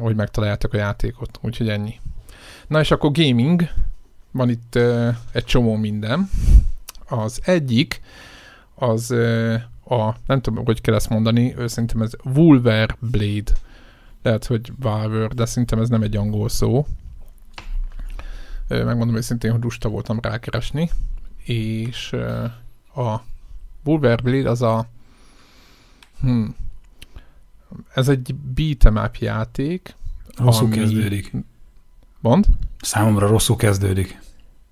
[0.00, 2.00] hogy megtaláljátok a játékot, úgyhogy ennyi.
[2.66, 3.68] Na és akkor gaming,
[4.30, 4.78] van itt
[5.32, 6.30] egy csomó minden.
[7.08, 8.00] Az egyik,
[8.74, 9.10] az
[9.84, 13.52] a, nem tudom, hogy kell ezt mondani, szerintem ez Wolver Blade.
[14.22, 16.86] Lehet, hogy Valver, de szerintem ez nem egy angol szó.
[18.68, 20.90] Megmondom őszintén, hogy lusta voltam rákeresni.
[21.44, 22.12] És
[22.94, 23.22] a
[23.84, 24.86] Wolver Blade az a
[26.20, 26.44] hm,
[27.94, 29.96] ez egy beat'em up játék.
[30.36, 30.76] Rosszul ami...
[30.76, 31.32] kezdődik.
[32.20, 32.46] Mond?
[32.80, 34.20] Számomra rosszul kezdődik.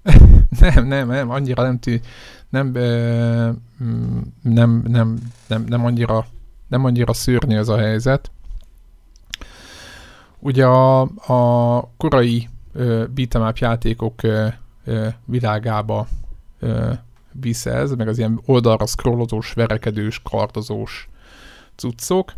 [0.60, 2.00] nem, nem, nem, annyira nem tű,
[2.48, 2.70] nem,
[4.42, 6.26] nem, nem, nem, nem, annyira,
[6.66, 8.30] nem annyira szörnyű ez a helyzet.
[10.38, 12.48] Ugye a, a korai
[13.14, 14.20] beat'em up játékok
[15.24, 16.06] világába
[17.32, 21.08] visz ez, meg az ilyen oldalra scrollozós, verekedős, kardozós
[21.74, 22.32] cuccok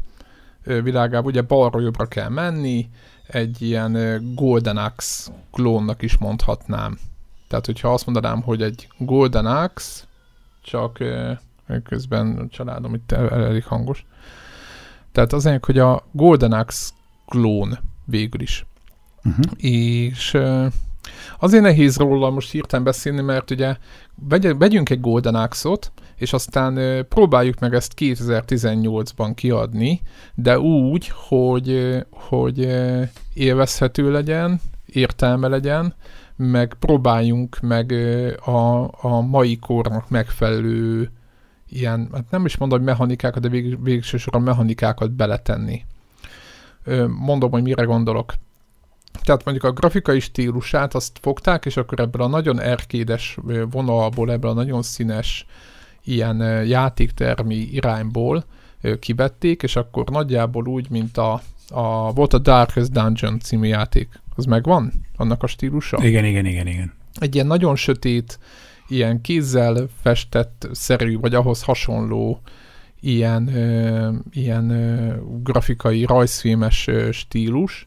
[0.63, 1.27] világába.
[1.27, 2.89] Ugye balra jobbra kell menni,
[3.27, 6.99] egy ilyen Golden Axe klónnak is mondhatnám.
[7.49, 10.05] Tehát, hogyha azt mondanám, hogy egy Golden Axe,
[10.63, 10.99] csak
[11.85, 14.07] közben a családom itt elég hangos.
[15.13, 16.91] Tehát az hogy a Golden Axe
[17.27, 17.79] klón
[18.11, 18.67] végül is.
[19.25, 19.45] Uh-huh.
[19.57, 20.37] És
[21.39, 23.77] azért nehéz róla most hirtelen beszélni, mert ugye
[24.59, 30.01] vegyünk egy Golden Axe-ot, és aztán próbáljuk meg ezt 2018-ban kiadni,
[30.35, 32.69] de úgy, hogy, hogy
[33.35, 35.95] élvezhető legyen, értelme legyen,
[36.37, 37.93] meg próbáljunk meg
[38.45, 41.11] a, a mai kornak megfelelő
[41.69, 45.85] ilyen, hát nem is mondom, hogy mechanikákat, de vég, végsősorban mechanikákat beletenni.
[47.19, 48.35] Mondom, hogy mire gondolok.
[49.23, 53.39] Tehát mondjuk a grafikai stílusát azt fogták, és akkor ebből a nagyon erkédes
[53.71, 55.47] vonalból, ebből a nagyon színes
[56.05, 58.45] ilyen játéktermi irányból
[58.99, 64.21] kivették, és akkor nagyjából úgy, mint a, a volt a Darkest Dungeon című játék.
[64.35, 64.93] Az megvan?
[65.17, 66.05] Annak a stílusa?
[66.05, 66.93] Igen, igen, igen, igen.
[67.15, 68.39] Egy ilyen nagyon sötét,
[68.89, 72.41] ilyen kézzel festett szerű, vagy ahhoz hasonló
[73.01, 77.87] ilyen, ö, ilyen ö, grafikai, rajzfilmes ö, stílus,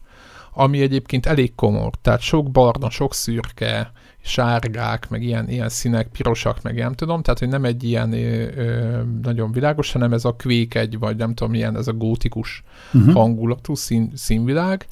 [0.54, 6.62] ami egyébként elég komor, tehát sok barna, sok szürke, sárgák, meg ilyen, ilyen színek, pirosak,
[6.62, 10.34] meg nem tudom, tehát hogy nem egy ilyen ö, ö, nagyon világos, hanem ez a
[10.34, 13.14] kvék egy, vagy nem tudom, milyen ez a gótikus uh-huh.
[13.14, 14.86] hangulatú szín, színvilág,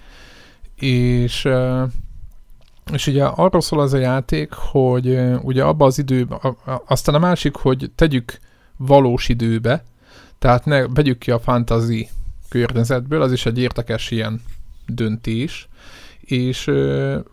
[0.74, 1.85] és ö,
[2.92, 6.38] és ugye arról szól az a játék, hogy ugye abban az időben,
[6.87, 8.38] aztán a másik, hogy tegyük
[8.76, 9.85] valós időbe,
[10.40, 12.09] tehát ne vegyük ki a fantasy
[12.48, 14.40] környezetből, az is egy értekes ilyen
[14.87, 15.68] döntés,
[16.20, 16.70] és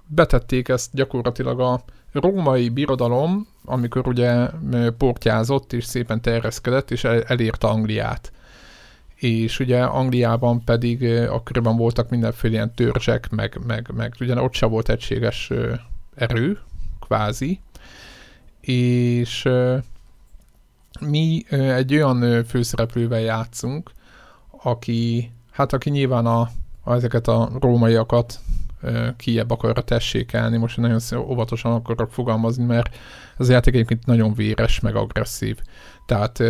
[0.07, 4.49] betették ezt gyakorlatilag a római birodalom, amikor ugye
[4.97, 8.31] portyázott és szépen terjeszkedett, és elérte Angliát.
[9.15, 14.69] És ugye Angliában pedig akkoriban voltak mindenféle ilyen törzsek, meg, meg, meg ugye ott sem
[14.69, 15.51] volt egységes
[16.15, 16.59] erő,
[16.99, 17.59] kvázi,
[18.61, 19.47] és
[20.99, 23.91] mi egy olyan főszereplővel játszunk,
[24.63, 26.49] aki, hát aki nyilván a,
[26.83, 28.39] a ezeket a rómaiakat
[29.17, 32.95] kiebb akarra tessékelni, most nagyon óvatosan akarok fogalmazni, mert
[33.37, 35.57] az játék egyébként nagyon véres, meg agresszív.
[36.05, 36.43] Tehát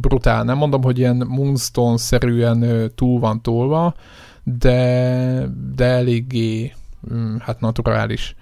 [0.00, 0.44] brutál.
[0.44, 3.94] Nem mondom, hogy ilyen Moonstone-szerűen túl van tolva,
[4.42, 6.74] de, de eléggé
[7.12, 8.36] mm, hát naturális.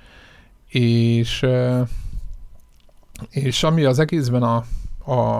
[0.68, 1.46] És,
[3.30, 4.64] és ami az egészben a,
[5.04, 5.38] a,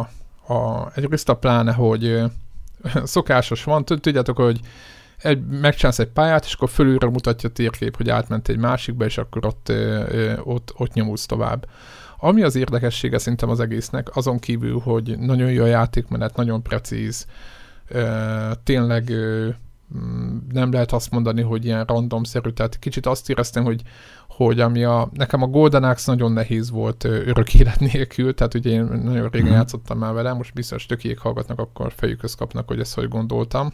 [0.55, 2.23] a egyrészt a pláne, hogy
[3.05, 4.61] szokásos van, tudjátok, hogy
[5.19, 9.19] egy, megcsinálsz egy pályát, és akkor fölülre mutatja a térkép, hogy átment egy másikba, és
[9.19, 9.73] akkor ott,
[10.43, 11.67] ott, ott nyomulsz tovább.
[12.19, 17.27] Ami az érdekessége szerintem az egésznek, azon kívül, hogy nagyon jó a játékmenet, nagyon precíz,
[18.65, 19.13] tényleg
[20.53, 23.83] nem lehet azt mondani, hogy ilyen randomszerű, tehát kicsit azt éreztem, hogy,
[24.37, 28.71] hogy ami a, nekem a Golden Axe nagyon nehéz volt örök élet nélkül, tehát ugye
[28.71, 29.55] én nagyon régen mm.
[29.55, 33.73] játszottam már vele, most biztos tökéjék hallgatnak, akkor fejükhöz kapnak, hogy ezt hogy gondoltam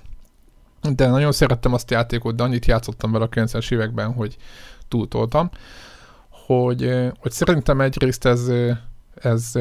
[0.80, 4.36] de nagyon szerettem azt a játékot, de annyit játszottam vele a 90-es években, hogy
[4.88, 5.50] túltoltam,
[6.28, 8.50] hogy, hogy szerintem egyrészt ez,
[9.14, 9.52] ez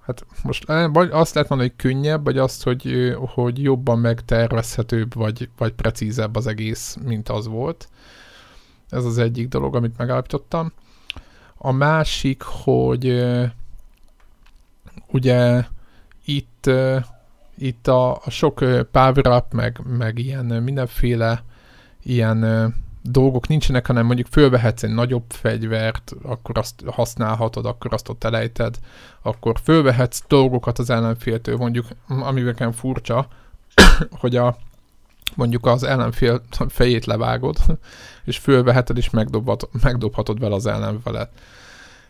[0.00, 5.48] hát most vagy azt lehet mondani, hogy könnyebb, vagy azt, hogy, hogy jobban megtervezhetőbb, vagy,
[5.58, 7.88] vagy precízebb az egész, mint az volt.
[8.90, 10.72] Ez az egyik dolog, amit megállapítottam.
[11.56, 13.24] A másik, hogy
[15.06, 15.64] ugye
[16.24, 16.70] itt,
[17.58, 18.54] itt a, a sok
[18.90, 21.42] power up, meg, meg ilyen mindenféle
[22.02, 28.24] ilyen dolgok nincsenek, hanem mondjuk fölvehetsz egy nagyobb fegyvert, akkor azt használhatod, akkor azt ott
[28.24, 28.78] elejted,
[29.22, 33.28] akkor fölvehetsz dolgokat az ellenféltől, mondjuk, ami nekem furcsa,
[34.20, 34.56] hogy a
[35.36, 37.56] mondjuk az ellenfél fejét levágod,
[38.24, 41.30] és fölveheted, és megdobhatod, megdobhatod vele az ellenfelet.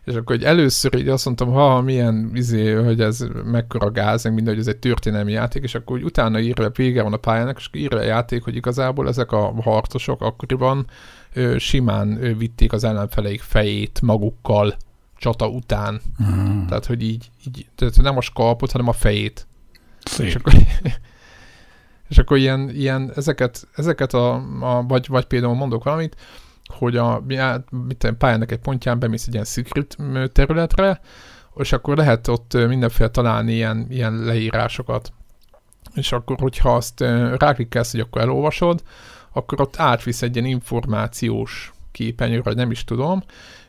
[0.04, 4.34] És akkor hogy először így azt mondtam, ha milyen izé, hogy ez mekkora gáz, meg
[4.34, 7.56] minden, hogy ez egy történelmi játék, és akkor úgy utána írja, vége van a pályának,
[7.56, 10.86] és írja a játék, hogy igazából ezek a harcosok akkoriban
[11.32, 14.76] ö, simán ö, vitték az ellenfeleik fejét magukkal
[15.16, 16.00] csata után.
[16.22, 16.66] Mm.
[16.66, 19.46] Tehát, hogy így, így tehát nem a skalpot, hanem a fejét.
[20.04, 20.26] Szép.
[20.26, 20.52] És akkor,
[22.08, 26.16] és akkor ilyen, ilyen ezeket, ezeket a, a vagy, vagy például mondok valamit,
[26.66, 27.24] hogy a
[27.86, 29.96] mit pályának egy pontján bemész egy ilyen secret
[30.32, 31.00] területre,
[31.56, 35.12] és akkor lehet ott mindenféle találni ilyen, ilyen leírásokat.
[35.94, 37.00] És akkor, hogyha azt
[37.36, 38.82] ráklikkelsz, hogy akkor elolvasod,
[39.32, 43.22] akkor ott átvisz egy ilyen információs képernyőre, nem is tudom,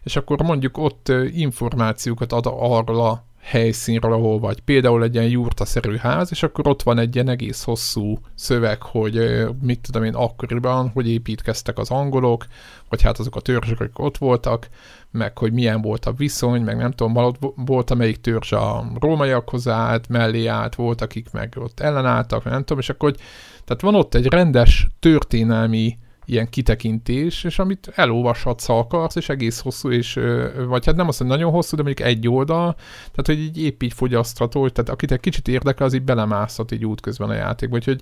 [0.03, 4.59] és akkor mondjuk ott információkat ad arról a helyszínről, ahol vagy.
[4.59, 9.45] Például egy ilyen jurtaszerű ház, és akkor ott van egy ilyen egész hosszú szöveg, hogy
[9.61, 12.45] mit tudom én akkoriban, hogy építkeztek az angolok,
[12.89, 14.67] vagy hát azok a törzsek, akik ott voltak,
[15.11, 20.09] meg hogy milyen volt a viszony, meg nem tudom, volt amelyik törzs a rómaiakhoz állt,
[20.09, 23.19] mellé állt, volt, akik meg ott ellenálltak, nem tudom, és akkor, hogy,
[23.65, 25.97] tehát van ott egy rendes történelmi
[26.29, 30.19] ilyen kitekintés, és amit elolvashatsz, ha akarsz, és egész hosszú, és,
[30.67, 33.81] vagy hát nem azt, hogy nagyon hosszú, de mondjuk egy oldal, tehát hogy így épp
[33.81, 38.01] így fogyasztható, tehát akit egy kicsit érdekel, az így belemászhat így útközben a játékba, úgyhogy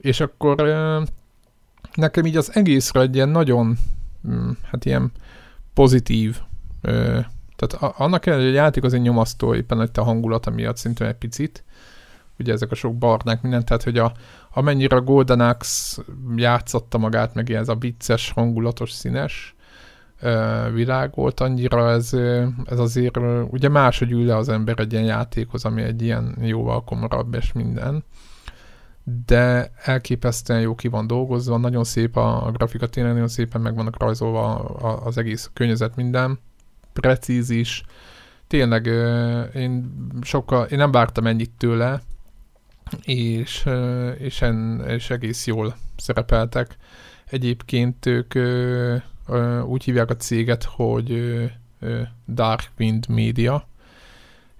[0.00, 0.62] és akkor
[1.94, 3.78] nekem így az egészre egy ilyen nagyon,
[4.28, 5.12] mm, hát ilyen
[5.74, 6.38] pozitív,
[7.56, 11.06] tehát annak ellenére, hogy a játék az egy nyomasztó, éppen egy a hangulata miatt szintén
[11.06, 11.64] egy picit,
[12.42, 14.12] ugye ezek a sok barnák, mindent, tehát hogy a,
[14.50, 16.02] amennyire a Golden Axe
[16.36, 19.54] játszotta magát, meg ez a vicces, hangulatos, színes
[20.72, 22.12] világ volt, annyira ez,
[22.64, 23.18] ez azért,
[23.50, 27.52] ugye máshogy ül le az ember egy ilyen játékhoz, ami egy ilyen jóval komorabb és
[27.52, 28.04] minden,
[29.26, 33.74] de elképesztően jó ki van dolgozva, nagyon szép a, a grafika, tényleg nagyon szépen meg
[33.74, 34.54] vannak rajzolva
[35.04, 36.38] az egész környezet minden,
[36.92, 37.84] precíz is,
[38.46, 38.86] tényleg
[39.54, 42.00] én sokkal, én nem vártam ennyit tőle,
[43.02, 43.68] és,
[44.18, 46.76] és, en, és egész jól szerepeltek.
[47.24, 48.34] Egyébként ők
[49.66, 51.40] úgy hívják a céget, hogy
[52.28, 53.66] Darkwind Media,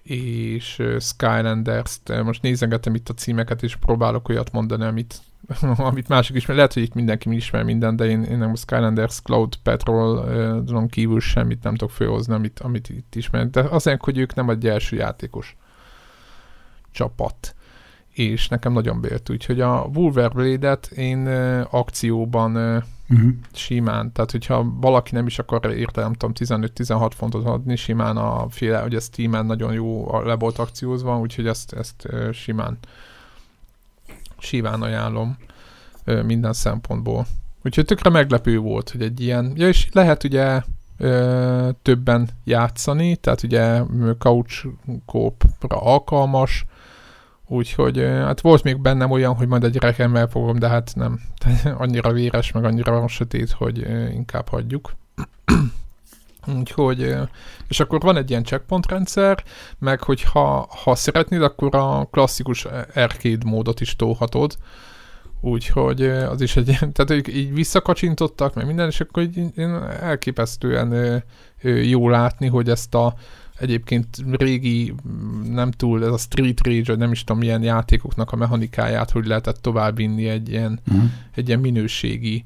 [0.03, 2.23] és Skylanders-t.
[2.23, 5.21] Most nézegetem itt a címeket, és próbálok olyat mondani, amit,
[5.77, 6.57] amit mások ismer.
[6.57, 11.21] Lehet, hogy itt mindenki ismer minden, de én, én nem a Skylanders Cloud Patrol kívül
[11.21, 13.51] semmit nem tudok főhozni, amit, amit itt ismer.
[13.51, 15.57] De azért, hogy ők nem egy első játékos
[16.91, 17.55] csapat
[18.13, 19.31] és nekem nagyon bért.
[19.31, 21.27] Úgyhogy a Wolverblade-et én
[21.71, 22.57] akcióban
[23.09, 23.31] uh-huh.
[23.53, 26.35] simán, tehát hogyha valaki nem is akar érte, nem tudom,
[26.75, 31.47] 15-16 fontot adni, simán a féle, hogy ez Steam-en nagyon jó le volt akciózva, úgyhogy
[31.47, 32.79] ezt, ezt simán
[34.43, 35.37] simán ajánlom
[36.05, 37.27] minden szempontból.
[37.65, 40.63] Úgyhogy tökre meglepő volt, hogy egy ilyen, ja és lehet ugye
[40.99, 43.83] ö, többen játszani, tehát ugye
[44.19, 44.67] couch
[45.69, 46.65] alkalmas,
[47.47, 51.21] Úgyhogy hát volt még bennem olyan, hogy majd egy rekemmel fogom, de hát nem.
[51.79, 53.79] annyira véres, meg annyira sötét, hogy
[54.13, 54.93] inkább hagyjuk.
[56.59, 57.15] Úgyhogy,
[57.69, 59.45] és akkor van egy ilyen checkpoint rendszer,
[59.79, 64.57] meg hogyha ha szeretnéd, akkor a klasszikus arcade módot is tolhatod.
[65.41, 69.53] Úgyhogy az is egy tehát így visszakacsintottak, meg minden, és akkor így
[70.01, 71.23] elképesztően
[71.83, 73.15] jó látni, hogy ezt a
[73.63, 74.95] egyébként régi,
[75.45, 79.27] nem túl, ez a Street Rage, vagy nem is tudom milyen játékoknak a mechanikáját, hogy
[79.27, 81.11] lehetett továbbvinni egy ilyen, uh-huh.
[81.35, 82.45] egy ilyen minőségi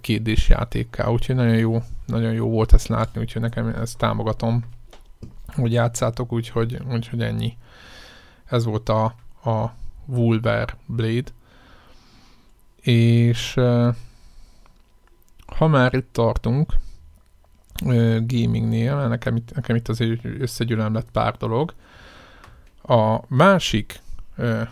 [0.00, 4.64] kérdés játékká, úgyhogy nagyon jó, nagyon jó volt ezt látni, úgyhogy nekem ezt támogatom,
[5.46, 7.56] hogy játszátok, úgyhogy, úgyhogy ennyi.
[8.44, 9.04] Ez volt a,
[9.44, 9.74] a
[10.06, 11.30] Wolver Blade.
[12.80, 13.54] És
[15.46, 16.74] ha már itt tartunk,
[18.26, 21.74] gamingnél, nekem itt, nekem itt azért összegyűlöm lett pár dolog.
[22.82, 24.00] A másik
[24.36, 24.62] ö,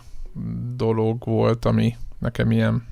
[0.75, 2.87] dolog volt, ami nekem ilyen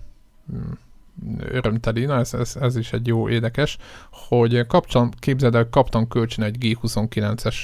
[1.40, 3.78] örömteli, na ez, ez, ez is egy jó érdekes,
[4.12, 7.56] hogy kapcsolat, képzeld el, kaptam kölcsön egy G29-es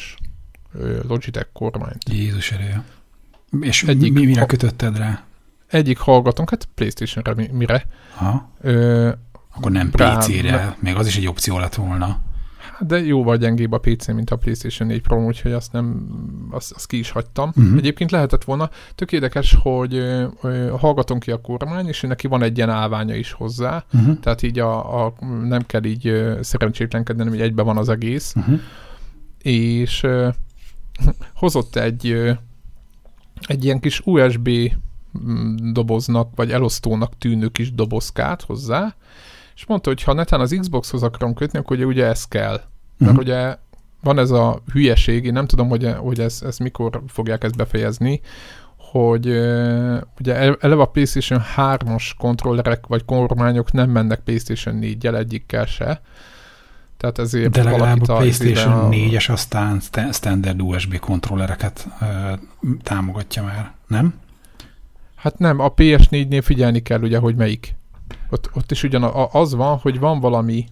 [1.07, 2.09] Logitech kormányt.
[2.09, 2.83] Jézus erője.
[3.61, 5.23] És egyik, mi, mire ha, kötötted rá?
[5.67, 7.85] Egyik hallgatónk, hát Playstation-re mire.
[8.15, 8.49] Ha?
[8.61, 9.11] Ö,
[9.55, 12.21] Akkor nem PC-re, még az is egy opció lett volna.
[12.77, 16.07] Hát de jóval gyengébb a PC, mint a PlayStation 4 Pro, úgyhogy azt nem,
[16.51, 17.51] azt, azt ki is hagytam.
[17.55, 17.77] Uh-huh.
[17.77, 18.69] Egyébként lehetett volna.
[18.95, 20.27] Tök érdekes, hogy ö,
[20.79, 24.19] hallgatom ki a kormány, és neki van egy ilyen állványa is hozzá, uh-huh.
[24.19, 28.33] tehát így a, a, nem kell így ö, szerencsétlenkedni, hanem így egybe van az egész.
[28.35, 28.59] Uh-huh.
[29.41, 30.29] És ö,
[31.35, 32.31] hozott egy ö,
[33.47, 34.49] egy ilyen kis USB
[35.27, 38.95] mm, doboznak, vagy elosztónak tűnő kis dobozkát hozzá,
[39.55, 42.61] és mondta, hogy ha netán az Xboxhoz akarom kötni, akkor ugye, ugye ez kell.
[42.97, 43.17] Mert uh-huh.
[43.17, 43.57] ugye
[44.01, 48.21] van ez a hülyeség, én nem tudom, hogy, hogy ez, ez mikor fogják ezt befejezni,
[48.77, 49.27] hogy
[50.19, 56.01] ugye eleve a PlayStation 3-as kontrollerek vagy kormányok nem mennek PlayStation 4-jel egyikkel se,
[56.97, 58.89] tehát ezért De legalább a PlayStation a...
[58.89, 61.87] 4-es aztán standard USB kontrollereket
[62.83, 64.13] támogatja már, nem?
[65.15, 67.75] Hát nem, a PS4-nél figyelni kell ugye, hogy melyik.
[68.29, 70.65] Ott, ott is ugyan az van, hogy van valami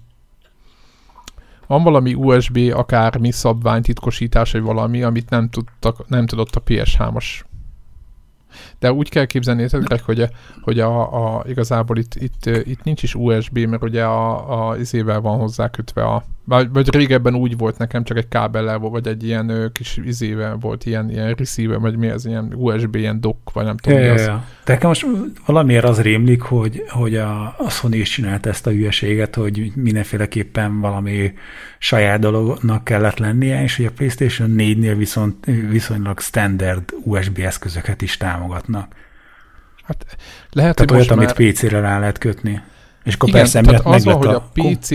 [1.68, 7.26] van valami USB akármi szabvány titkosítás, vagy valami, amit nem, tudtak, nem tudott a PS3-as
[8.84, 9.68] de úgy kell képzelni,
[10.06, 10.30] hogy, a,
[10.62, 15.22] hogy a, a, igazából itt, itt, itt nincs is USB, mert ugye a, a izével
[15.22, 19.08] van hozzá kötve a, vagy, vagy régebben úgy volt nekem, csak egy kábellel volt, vagy
[19.08, 23.22] egy ilyen ö, kis izével volt, ilyen, ilyen receiver, vagy mi az, ilyen USB, ilyen
[23.22, 24.26] dock, vagy nem tudom ja, mi az.
[24.26, 24.46] Ja.
[24.66, 25.06] De most
[25.46, 30.80] valamiért az rémlik, hogy, hogy a, a Sony is csinált ezt a hülyeséget, hogy mindenféleképpen
[30.80, 31.34] valami
[31.78, 38.18] saját dolognak kellett lennie, és hogy a PlayStation 4-nél viszont viszonylag standard USB eszközöket is
[38.74, 38.96] támogatnak.
[39.84, 40.06] Hát
[40.52, 41.18] lehet, Tehát hogy olyat, már...
[41.18, 42.62] amit PC-re rá lehet kötni.
[43.04, 44.90] És akkor Igen, persze tehát az van, hogy a, a PC,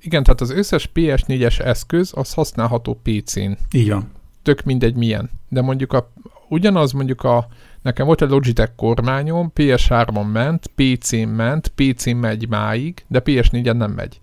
[0.00, 3.52] igen, tehát az összes PS4-es eszköz az használható PC-n.
[3.72, 4.10] Így van.
[4.42, 5.30] Tök mindegy milyen.
[5.48, 6.12] De mondjuk a,
[6.48, 7.48] ugyanaz mondjuk a,
[7.82, 13.90] nekem volt egy Logitech kormányom, PS3-on ment, PC-n ment, PC-n megy máig, de PS4-en nem
[13.90, 14.20] megy.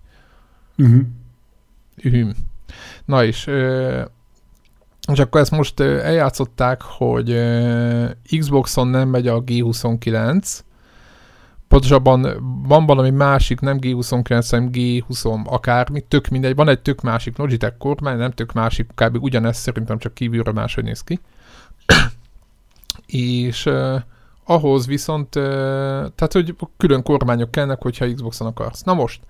[0.78, 1.00] Uh-huh.
[2.02, 2.34] Ühüm.
[3.04, 3.50] Na és,
[5.10, 7.40] és akkor ezt most eljátszották, hogy
[8.38, 10.60] Xboxon nem megy a G29,
[11.68, 12.26] pontosabban
[12.66, 17.76] van valami másik, nem G29, hanem G20 akármi, tök mindegy, van egy tök másik Logitech
[17.78, 19.22] kormány, nem tök másik, kb.
[19.22, 21.20] ugyanez szerintem csak kívülről máshogy néz ki.
[23.06, 24.00] és uh,
[24.44, 25.42] ahhoz viszont, uh,
[26.14, 28.82] tehát hogy külön kormányok kellnek, hogyha Xboxon akarsz.
[28.82, 29.20] Na most,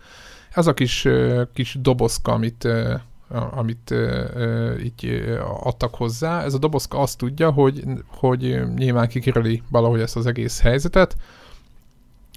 [0.50, 3.00] ez a kis, uh, kis dobozka, amit uh,
[3.32, 6.42] amit uh, így adtak hozzá.
[6.42, 11.16] Ez a dobozka azt tudja, hogy, hogy nyilván kikiröli valahogy ezt az egész helyzetet,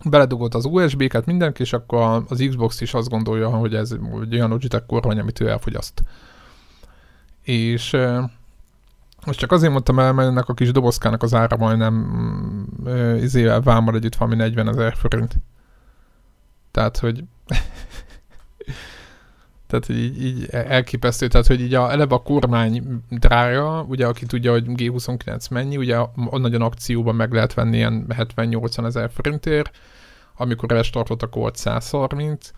[0.04, 4.50] beledugott az USB-ket mindenki, és akkor az Xbox is azt gondolja, hogy ez egy olyan
[4.50, 6.04] Logitech kormány, amit ő elfogyaszt.
[7.42, 7.98] És
[9.26, 12.06] most csak azért mondtam el, mert ennek a kis dobozkának az ára majdnem
[13.22, 15.38] izével vámmal együtt valami 40 ezer forint.
[16.72, 17.24] Tehát, hogy
[19.80, 24.52] tehát így, így elképesztő, tehát hogy így a, eleve a kormány drága, ugye aki tudja,
[24.52, 25.98] hogy G29 mennyi, ugye
[26.32, 29.72] nagyon akcióban meg lehet venni ilyen 70-80 ezer forintért,
[30.38, 32.52] amikor restartott, akkor volt 130,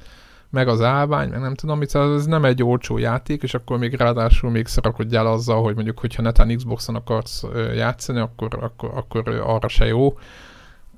[0.50, 3.94] meg az állvány, meg nem tudom mit, ez nem egy olcsó játék, és akkor még
[3.94, 7.44] ráadásul még szarakodjál azzal, hogy mondjuk, hogyha netán Xboxon akarsz
[7.76, 10.18] játszani, akkor, akkor, akkor arra se jó.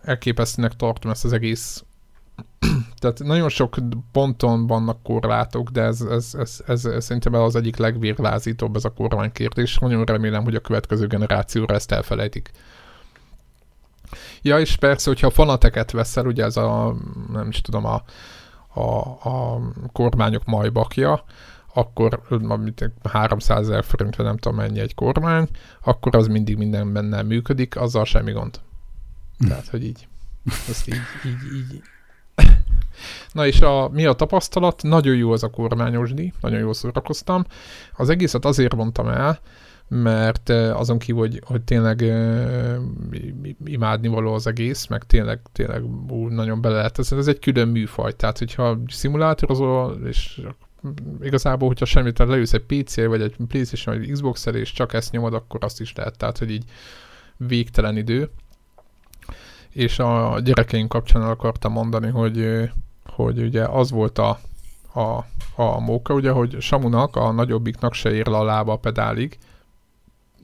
[0.01, 1.83] Elképesztőnek tartom ezt az egész
[2.99, 3.75] tehát nagyon sok
[4.11, 8.93] ponton vannak korlátok, de ez, ez, ez, ez, ez szerintem az egyik legvérlázítóbb ez a
[8.93, 9.77] kormánykérdés.
[9.77, 12.51] Nagyon remélem, hogy a következő generációra ezt elfelejtik.
[14.41, 16.95] Ja, és persze, hogyha fanateket veszel, ugye ez a,
[17.31, 18.03] nem is tudom, a,
[18.79, 19.61] a, a
[19.91, 21.23] kormányok majbakja,
[21.73, 25.47] akkor amit 300 ezer forint, vagy nem tudom mennyi egy kormány,
[25.83, 28.59] akkor az mindig minden benne működik, azzal semmi gond.
[29.47, 30.07] Tehát, hogy így.
[30.69, 31.81] Ezt így, így, így.
[33.31, 34.83] Na és a, mi a tapasztalat?
[34.83, 37.45] Nagyon jó az a kormányos díj, nagyon jól szórakoztam.
[37.95, 39.39] Az egészet azért mondtam el,
[39.87, 42.01] mert azon kívül, hogy, hogy tényleg
[43.65, 46.99] imádni való az egész, meg tényleg, tényleg ú, nagyon bele lehet.
[46.99, 50.41] Ez, ez egy külön műfaj, tehát hogyha szimulátorozol, és
[51.21, 55.11] igazából, hogyha semmit, tehát leülsz egy PC vagy egy PlayStation vagy xbox és csak ezt
[55.11, 56.63] nyomod, akkor azt is lehet, tehát hogy így
[57.37, 58.29] végtelen idő.
[59.73, 62.69] És a gyerekeink kapcsán akartam mondani, hogy,
[63.05, 64.39] hogy ugye az volt a,
[64.93, 69.37] a, a móka, ugye, hogy Samunak, a nagyobbiknak se ér le a lába a pedálig,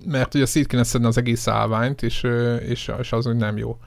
[0.06, 2.24] mert ugye szét kéne szedni az egész állványt, és,
[2.60, 3.78] és, és az úgy nem jó.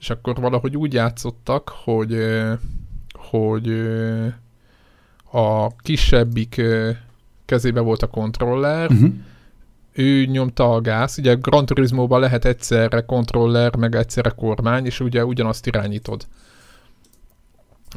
[0.00, 2.16] és akkor valahogy úgy játszottak, hogy,
[3.12, 3.68] hogy
[5.30, 6.60] a kisebbik
[7.44, 9.12] kezébe volt a kontroller, uh-huh.
[9.94, 15.24] Ő nyomta a gáz, ugye Gran Turismo-ban lehet egyszerre kontroller, meg egyszerre kormány, és ugye
[15.24, 16.26] ugyanazt irányítod.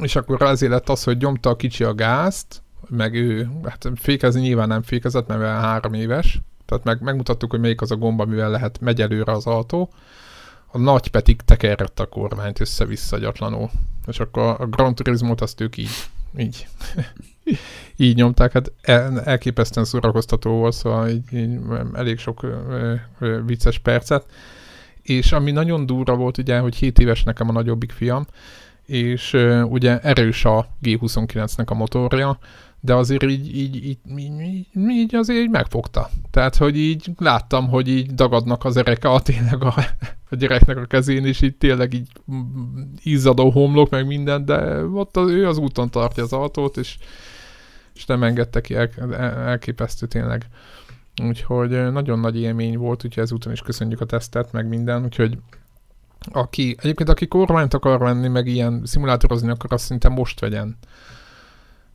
[0.02, 4.42] És akkor azért lett az, hogy nyomta a kicsi a gázt, meg ő, hát fékezni
[4.42, 8.50] nyilván nem fékezett, mert három éves, tehát meg, megmutattuk, hogy melyik az a gomba, mivel
[8.50, 9.90] lehet megy előre az autó,
[10.72, 13.70] a nagy pedig tekerett a kormányt össze-vissza gyatlanul.
[14.06, 15.90] És akkor a Gran Turismo-t azt ők így,
[16.38, 16.68] így,
[17.96, 18.52] így nyomták.
[18.52, 21.60] Hát el, elképesztően szórakoztató volt, szóval így, így
[21.94, 22.46] elég sok
[23.46, 24.26] vicces percet.
[25.02, 28.28] És ami nagyon durva volt, ugye, hogy 7 éves nekem a nagyobbik fiam,
[28.86, 32.40] és ugye erős a G29-nek a motorja,
[32.80, 36.10] de azért így, így, így, így, így azért így megfogta.
[36.32, 39.74] Tehát, hogy így láttam, hogy így dagadnak az ereke a tényleg a,
[40.30, 42.08] a gyereknek a kezén, és így tényleg így
[43.04, 46.98] izzadó homlok, meg minden, de ott az, ő az úton tartja az autót, és,
[47.98, 50.46] és nem engedte ki, el, elképesztő tényleg.
[51.24, 55.38] Úgyhogy nagyon nagy élmény volt, úgyhogy ezúton is köszönjük a tesztet, meg minden, úgyhogy
[56.32, 60.78] aki, egyébként aki kormányt akar venni, meg ilyen szimulátorozni akar, azt szinte most vegyen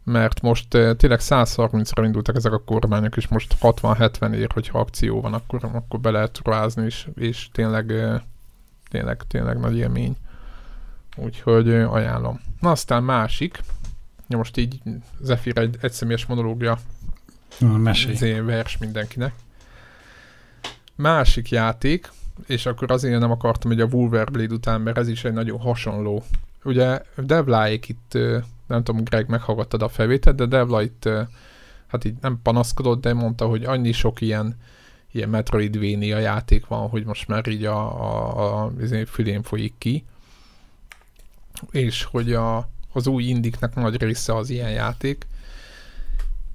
[0.05, 5.35] mert most tényleg 130-ra indultak ezek a kormányok, és most 60-70 ér, hogyha akció van,
[5.35, 7.93] akkor, akkor be lehet ruházni, és, és tényleg,
[8.91, 10.17] tényleg, tényleg nagy élmény.
[11.17, 12.41] Úgyhogy ajánlom.
[12.61, 13.61] Na aztán másik,
[14.29, 14.81] ja most így
[15.21, 16.79] Zephyr egy egyszemélyes monológia
[17.61, 18.41] Mesélj.
[18.41, 19.35] vers mindenkinek.
[20.95, 22.11] Másik játék,
[22.47, 26.25] és akkor azért nem akartam, hogy a Wolverblade után, mert ez is egy nagyon hasonló.
[26.65, 28.19] Ugye Devláék itt
[28.67, 31.09] nem tudom, Greg meghallgattad a felvételt, de Devla itt
[31.87, 34.57] hát így nem panaszkodott, de mondta, hogy annyi sok ilyen,
[35.13, 40.05] ilyen Metroidvania játék van, hogy most már így a, a, a, a fülén folyik ki,
[41.71, 45.27] és hogy a, az új indiknek nagy része az ilyen játék,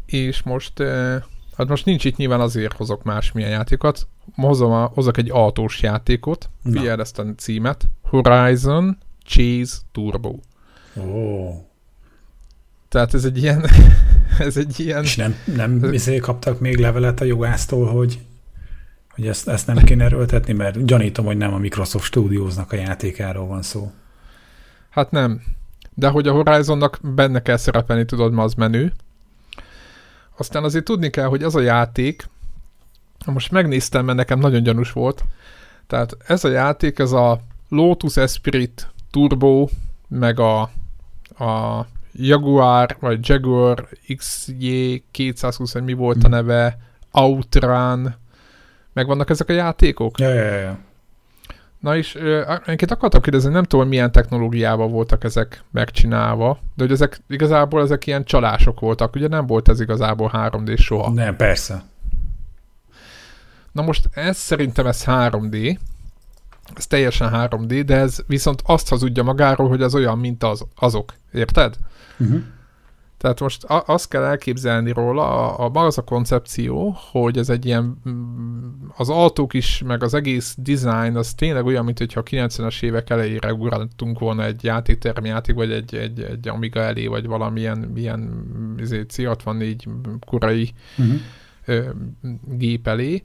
[0.05, 0.83] és most
[1.57, 6.49] hát most nincs itt nyilván azért hozok másmilyen játékot, hozom a, hozok egy autós játékot,
[6.63, 10.35] figyeld ezt a címet, Horizon Chase Turbo.
[10.95, 11.55] Oh.
[12.89, 13.65] Tehát ez egy ilyen...
[14.39, 15.03] ez egy ilyen...
[15.03, 16.09] És nem, nem ez...
[16.21, 18.19] kaptak még levelet a jogásztól, hogy,
[19.09, 23.47] hogy ezt, ezt nem kéne erőltetni, mert gyanítom, hogy nem a Microsoft Studiosnak a játékáról
[23.47, 23.91] van szó.
[24.89, 25.41] Hát nem.
[25.99, 28.87] De hogy a Horizonnak benne kell szerepelni, tudod, ma az menü.
[30.37, 32.29] Aztán azért tudni kell, hogy az a játék,
[33.25, 35.23] most megnéztem, mert nekem nagyon gyanús volt,
[35.87, 37.39] tehát ez a játék, ez a
[37.69, 39.67] Lotus Esprit Turbo,
[40.07, 40.61] meg a,
[41.37, 43.87] a Jaguar, vagy Jaguar
[44.17, 46.29] XJ 220, mi volt a hmm.
[46.29, 46.77] neve,
[47.11, 48.15] Outrun,
[48.93, 50.19] megvannak ezek a játékok?
[50.19, 50.79] Ja, ja, ja.
[51.79, 57.21] Na és egyébként akartam kérdezni, nem tudom, milyen technológiával voltak ezek megcsinálva, de hogy ezek
[57.27, 61.11] igazából ezek ilyen csalások voltak, ugye nem volt ez igazából 3D soha.
[61.11, 61.83] Nem, persze.
[63.71, 65.77] Na most ez szerintem ez 3D,
[66.75, 71.13] ez teljesen 3D, de ez viszont azt hazudja magáról, hogy az olyan, mint az, azok.
[71.33, 71.75] Érted?
[72.17, 72.41] Uh-huh.
[73.17, 78.01] Tehát most azt kell elképzelni róla, a, a, az a koncepció, hogy ez egy ilyen,
[78.09, 82.83] mm, az autók is, meg az egész design, az tényleg olyan, mint hogyha a 90-es
[82.83, 85.03] évek elejére ugrottunk volna egy játék,
[85.53, 88.45] vagy egy, egy, egy Amiga elé, vagy valamilyen ilyen
[88.77, 89.87] izé, C64
[90.25, 91.15] korai uh-huh.
[91.65, 91.89] ö,
[92.57, 93.23] gép elé,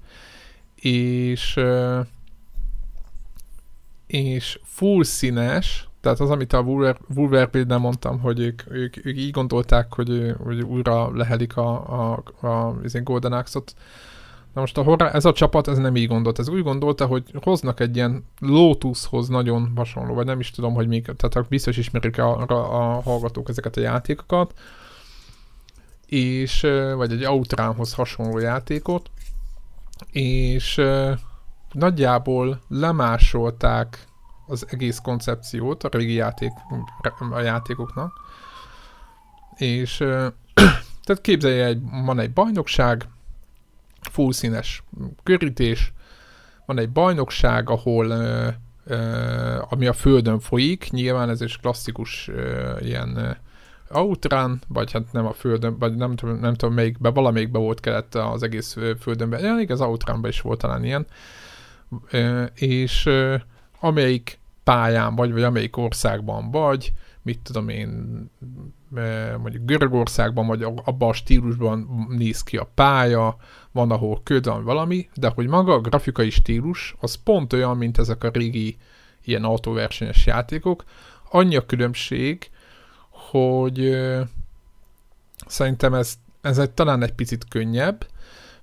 [0.74, 2.00] és ö,
[4.06, 6.64] és full színes, tehát az, amit a
[7.14, 11.70] Wolverine mondtam, hogy ők, ők, ők így gondolták, hogy, hogy újra lehelik a,
[12.12, 13.74] a, a, a Golden Axe-ot.
[14.54, 17.22] Na most a horror, ez a csapat ez nem így gondolt, ez úgy gondolta, hogy
[17.42, 22.18] hoznak egy ilyen Lotushoz nagyon hasonló, vagy nem is tudom, hogy még, tehát biztos ismerik
[22.18, 24.54] a, a, a hallgatók ezeket a játékokat,
[26.06, 26.60] és,
[26.96, 29.10] vagy egy Outrunhoz hasonló játékot,
[30.10, 30.80] és
[31.72, 34.06] nagyjából lemásolták
[34.46, 36.52] az egész koncepciót a régi játék,
[37.30, 38.12] a játékoknak.
[39.56, 39.96] És
[41.04, 43.08] tehát képzelje, egy, van egy bajnokság,
[44.10, 44.82] full színes
[45.22, 45.92] körítés,
[46.66, 48.48] van egy bajnokság, ahol ö,
[48.84, 53.36] ö, ami a földön folyik, nyilván ez is klasszikus ö, ilyen
[53.90, 58.14] outrun, vagy hát nem a földön, vagy nem, tudom, nem tudom melyikbe, valamelyikbe volt kellett
[58.14, 61.06] az egész földönben, ja, az outrunban is volt talán ilyen,
[62.10, 63.36] ö, és ö,
[63.82, 68.30] amelyik pályán vagy, vagy amelyik országban vagy, mit tudom én,
[69.38, 73.36] mondjuk Görögországban, vagy abban a stílusban néz ki a pálya,
[73.72, 77.98] van ahol köd, van valami, de hogy maga a grafikai stílus, az pont olyan, mint
[77.98, 78.76] ezek a régi
[79.24, 80.84] ilyen autóversenyes játékok.
[81.30, 82.50] Annyi a különbség,
[83.10, 83.96] hogy
[85.46, 88.06] szerintem ez, ez egy, talán egy picit könnyebb,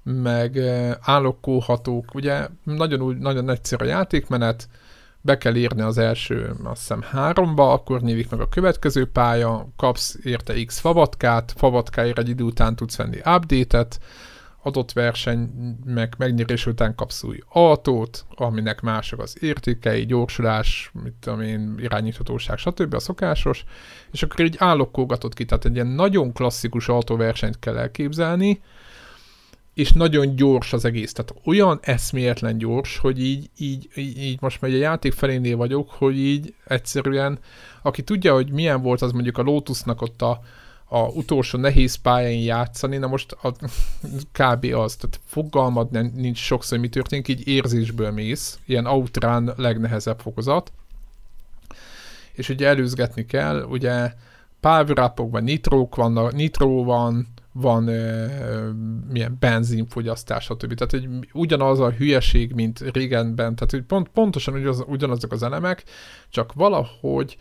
[0.04, 0.58] meg
[1.02, 4.70] állokóhatók, ugye nagyon, úgy, nagyon egyszerű a játékmenet,
[5.22, 10.18] be kell írni az első, azt hiszem háromba, akkor nyílik meg a következő pálya, kapsz
[10.24, 14.00] érte X favatkát, favatkáért egy idő után tudsz venni update-et,
[14.62, 15.50] adott verseny
[15.86, 22.58] meg megnyerés után kapsz új autót, aminek mások az értékei, gyorsulás, mit tudom én, irányíthatóság,
[22.58, 22.94] stb.
[22.94, 23.64] a szokásos,
[24.12, 28.62] és akkor így állokkolgatod ki, tehát egy ilyen nagyon klasszikus autóversenyt kell elképzelni,
[29.80, 31.14] és nagyon gyors az egész.
[31.14, 36.18] Tehát olyan eszméletlen gyors, hogy így, így, így, most már egy játék felénél vagyok, hogy
[36.18, 37.40] így egyszerűen,
[37.82, 40.40] aki tudja, hogy milyen volt az mondjuk a Lotusnak ott a,
[40.86, 43.52] a utolsó nehéz pályán játszani, na most a,
[44.40, 44.64] kb.
[44.74, 50.20] az, tehát fogalmad nem, nincs sokszor, hogy mi történik, így érzésből mész, ilyen outrun legnehezebb
[50.20, 50.72] fokozat,
[52.34, 54.14] és ugye előzgetni kell, ugye
[54.60, 55.12] power
[55.42, 57.28] nitrók vannak, nitró van,
[57.62, 58.26] van ö,
[59.10, 60.74] milyen benzinfogyasztás, stb.
[60.74, 65.84] Tehát hogy ugyanaz a hülyeség, mint régenben, tehát hogy pont, pontosan ugyanaz, ugyanazok az elemek,
[66.30, 67.38] csak valahogy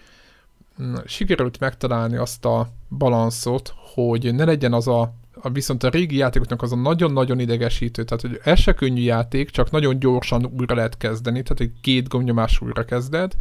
[0.83, 6.17] mm, sikerült megtalálni azt a balanszot, hogy ne legyen az a, a viszont a régi
[6.17, 10.75] játékoknak az a nagyon-nagyon idegesítő, tehát hogy ez se könnyű játék, csak nagyon gyorsan újra
[10.75, 13.35] lehet kezdeni, tehát egy két gomnyomás újra kezded,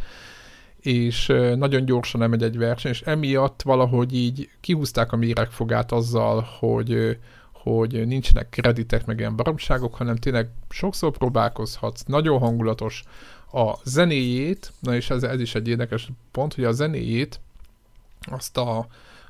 [0.88, 1.26] és
[1.56, 7.18] nagyon gyorsan nem egy verseny, és emiatt valahogy így kihúzták a méregfogát azzal, hogy,
[7.52, 13.02] hogy nincsenek kreditek, meg ilyen baromságok, hanem tényleg sokszor próbálkozhatsz, nagyon hangulatos
[13.52, 17.40] a zenéjét, na és ez, ez is egy érdekes pont, hogy a zenéjét
[18.20, 18.78] azt a,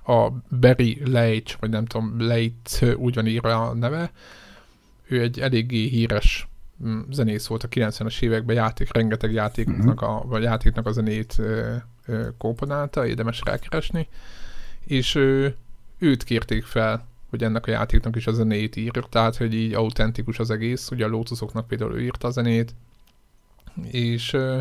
[0.06, 4.10] a Barry Leitch, vagy nem tudom, Leitch, úgy van írva a neve,
[5.06, 6.47] ő egy eléggé híres
[7.10, 11.74] zenész volt a 90-es években, játék, rengeteg játéknak a, vagy játéknak a zenét ö,
[12.06, 14.08] ö, komponálta, érdemes rákeresni,
[14.84, 15.48] és ö,
[15.98, 20.38] őt kérték fel, hogy ennek a játéknak is a zenét írja, tehát hogy így autentikus
[20.38, 22.74] az egész, ugye a Lotusoknak például ő írta a zenét,
[23.90, 24.58] és ö,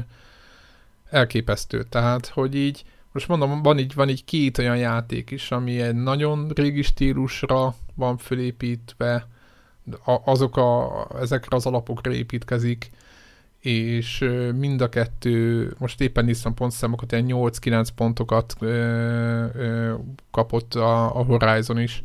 [1.09, 5.81] elképesztő, tehát hogy így most mondom, van így, van így két olyan játék is, ami
[5.81, 9.27] egy nagyon régi stílusra van fölépítve,
[10.23, 12.89] azok a, ezekre az alapokra építkezik,
[13.59, 18.67] és mind a kettő, most éppen néztem pontszámokat, ilyen 8-9 pontokat ö,
[19.53, 19.93] ö,
[20.31, 22.03] kapott a, a Horizon is,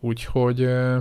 [0.00, 0.98] úgyhogy ö,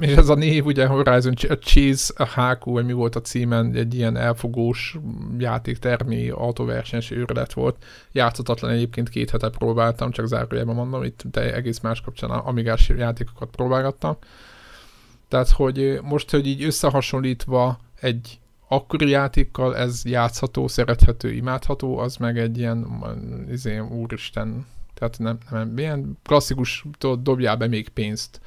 [0.00, 3.94] és ez a név, ugye Horizon Cheese, a HQ, vagy mi volt a címen, egy
[3.94, 4.98] ilyen elfogós
[5.38, 7.84] játéktermi autóversenys őrület volt.
[8.12, 13.48] Játszhatatlan egyébként két hete próbáltam, csak zárójában mondom, itt de egész más kapcsán amigás játékokat
[13.50, 14.16] próbálgattam.
[15.36, 22.38] Tehát, hogy most, hogy így összehasonlítva egy akkori játékkal ez játszható, szerethető, imádható, az meg
[22.38, 22.86] egy ilyen,
[23.50, 28.40] izé, úristen, tehát nem, nem ilyen klasszikus, tudod, dobjál be még pénzt,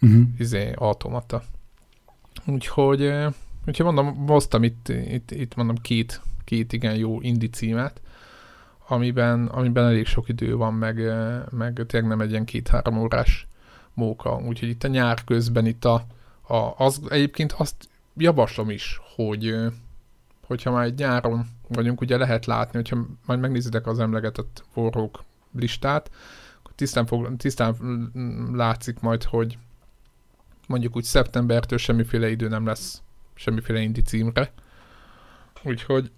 [0.00, 0.22] uh-huh.
[0.38, 1.42] izé, automata.
[2.44, 3.12] Úgyhogy,
[3.66, 8.00] úgyhogy mondom, hoztam itt, itt, itt mondom két, két igen jó indi címet,
[8.86, 10.96] amiben, amiben elég sok idő van, meg,
[11.50, 13.47] meg tényleg nem egy ilyen két-három órás
[13.98, 14.36] móka.
[14.36, 16.04] Úgyhogy itt a nyár közben itt a,
[16.42, 19.54] a az, egyébként azt javaslom is, hogy
[20.46, 25.24] hogyha már egy nyáron vagyunk, ugye lehet látni, hogyha majd megnézitek az emlegetett forrók
[25.58, 26.10] listát,
[26.58, 27.76] akkor tisztán, fog, tisztán
[28.52, 29.58] látszik majd, hogy
[30.66, 33.02] mondjuk úgy szeptembertől semmiféle idő nem lesz
[33.34, 34.52] semmiféle indi címre.
[35.62, 36.10] Úgyhogy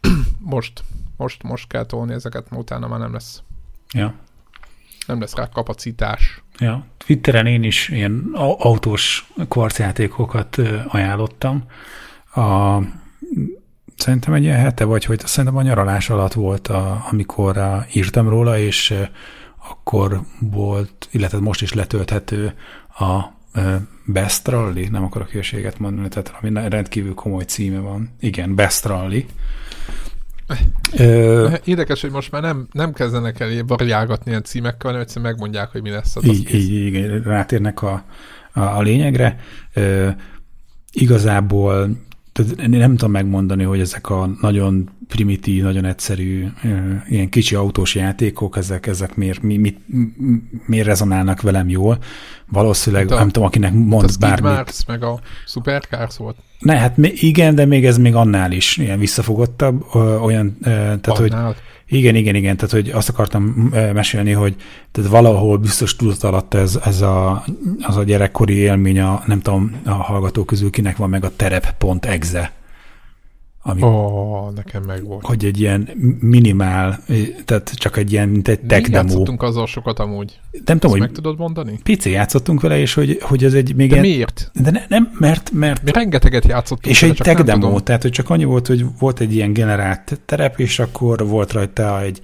[0.38, 0.84] most,
[1.16, 3.42] most, most kell tolni ezeket, mert utána már nem lesz.
[3.92, 4.14] Ja.
[5.06, 6.42] Nem lesz rá kapacitás.
[6.58, 10.56] Ja, Twitteren én is ilyen autós kvarcjátékokat
[10.88, 11.64] ajánlottam.
[12.34, 12.78] A,
[13.96, 18.28] szerintem egy ilyen hete, vagy hogy szerintem a nyaralás alatt volt, a, amikor a, írtam
[18.28, 18.94] róla, és
[19.70, 22.54] akkor volt, illetve most is letölthető
[22.98, 23.34] a
[24.04, 28.10] Best Rally, nem akarok hülyeséget mondani, tehát ami rendkívül komoly címe van.
[28.20, 29.26] Igen, Best Rally.
[31.64, 35.82] Érdekes, hogy most már nem, nem kezdenek el variálgatni ilyen címekkel, hanem egyszerűen megmondják, hogy
[35.82, 36.24] mi lesz az.
[36.24, 38.04] Így, így, így, rátérnek a,
[38.52, 39.38] a, a lényegre.
[39.72, 40.08] Ö,
[40.92, 41.96] igazából
[42.66, 46.46] nem tudom megmondani, hogy ezek a nagyon primitív, nagyon egyszerű,
[47.08, 49.76] ilyen kicsi autós játékok, ezek, ezek miért, mi, mi,
[50.66, 51.98] miért rezonálnak velem jól.
[52.48, 54.52] Valószínűleg, de, nem tudom, akinek mond a bármit.
[54.52, 56.36] Mars, meg a Supercars volt.
[56.58, 61.44] Ne, hát igen, de még ez még annál is ilyen visszafogottabb, olyan, tehát annál.
[61.44, 61.56] hogy
[61.88, 63.42] igen, igen, igen, tehát hogy azt akartam
[63.92, 64.56] mesélni, hogy
[64.92, 67.44] tehát valahol biztos tudat alatt ez, ez a,
[67.80, 72.52] az a gyerekkori élmény, a, nem tudom, a hallgató közül kinek van meg a terep.exe
[73.68, 75.24] ami, oh, nekem meg volt.
[75.24, 75.88] Hogy egy ilyen
[76.20, 77.02] minimál,
[77.44, 79.08] tehát csak egy ilyen, mint egy tech demo.
[79.08, 80.40] játszottunk azzal sokat amúgy.
[80.50, 81.78] Nem tudom, hogy meg tudod mondani?
[81.82, 84.50] Pici játszottunk vele, és hogy, hogy ez egy még De ilyen, miért?
[84.54, 85.82] De ne, nem, mert, mert...
[85.82, 87.78] Mi rengeteget játszottunk És vele, egy tech demo, tudom.
[87.78, 92.02] tehát hogy csak annyi volt, hogy volt egy ilyen generált terep, és akkor volt rajta
[92.02, 92.20] egy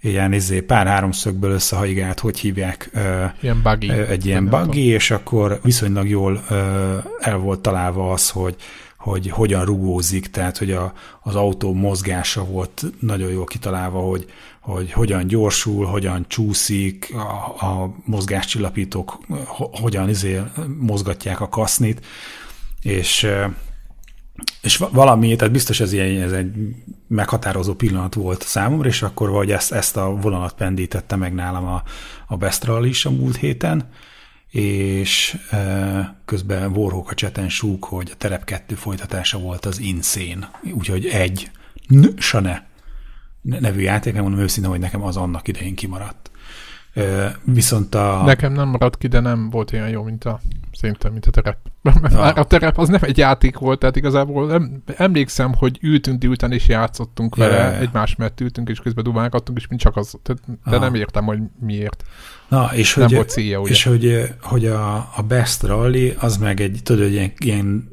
[0.00, 2.90] ilyen izé, pár háromszögből összehaigált, hogy hívják,
[3.40, 3.90] Ilyen buggy.
[3.90, 6.44] egy ilyen buggy, és akkor viszonylag jól
[7.20, 8.56] el volt találva az, hogy
[9.04, 10.92] hogy hogyan rugózik, tehát hogy a,
[11.22, 14.26] az autó mozgása volt nagyon jól kitalálva, hogy,
[14.60, 20.40] hogy hogyan gyorsul, hogyan csúszik, a, a mozgáscsillapítók ho, hogyan izé
[20.78, 22.06] mozgatják a kasznit,
[22.82, 23.26] és
[24.60, 26.52] és va- valami, tehát biztos ez, ilyen, ez egy
[27.08, 31.82] meghatározó pillanat volt számomra, és akkor vagy ezt, ezt a vonalat pendítette meg nálam a,
[32.26, 33.88] a Bestral is a múlt héten,
[34.54, 35.38] és
[36.24, 41.50] közben Warhawk a cseten súg, hogy a Terep 2 folytatása volt az Insane, úgyhogy egy
[41.88, 42.04] n
[43.40, 46.30] ne nevű játék, nem mondom őszintén, hogy nekem az annak idején kimaradt.
[47.44, 48.22] Viszont a...
[48.24, 50.40] Nekem nem maradt ki, de nem volt olyan jó, mint a
[50.72, 51.56] szerintem, mint a terep.
[52.12, 56.52] Már a terep az nem egy játék volt, tehát igazából em, emlékszem, hogy ültünk délután
[56.52, 57.78] és játszottunk vele, ja.
[57.78, 60.34] egymás mellett ültünk, és közben dumálgattunk, és mint csak az, de
[60.64, 60.78] Aha.
[60.78, 62.02] nem értem, hogy miért.
[62.48, 63.70] Na, és Nem hogy, volt célja, ugye?
[63.70, 67.88] És hogy, hogy a, a Best Rally, az meg egy, tudod, ilyen, ilyen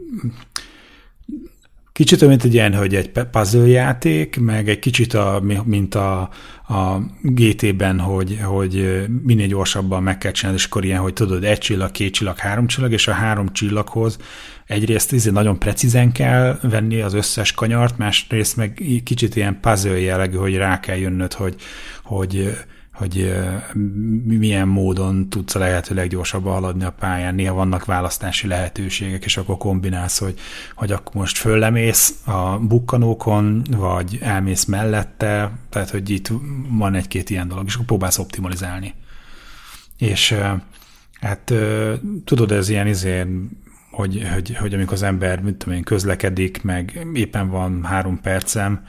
[2.03, 6.19] kicsit mint egy ilyen, hogy egy puzzle játék, meg egy kicsit, a, mint a,
[6.67, 11.57] a GT-ben, hogy, hogy minél gyorsabban meg kell csinálni, és akkor ilyen, hogy tudod, egy
[11.57, 14.17] csillag, két csillag, három csillag, és a három csillaghoz
[14.71, 20.37] egyrészt izé nagyon precízen kell venni az összes kanyart, másrészt meg kicsit ilyen puzzle jellegű,
[20.37, 21.55] hogy rá kell jönnöd, hogy,
[22.03, 22.57] hogy
[22.93, 23.33] hogy
[24.23, 27.35] milyen módon tudsz a lehető leggyorsabban haladni a pályán.
[27.35, 30.39] Néha vannak választási lehetőségek, és akkor kombinálsz, hogy,
[30.75, 36.31] hogy akkor most föllemész a bukkanókon, vagy elmész mellette, tehát hogy itt
[36.69, 38.93] van egy-két ilyen dolog, és akkor próbálsz optimalizálni.
[39.97, 40.35] És
[41.19, 41.53] hát
[42.25, 43.25] tudod, ez ilyen izé,
[43.91, 48.85] hogy, hogy, hogy amikor az ember, mit tudom én, közlekedik, meg éppen van három percem,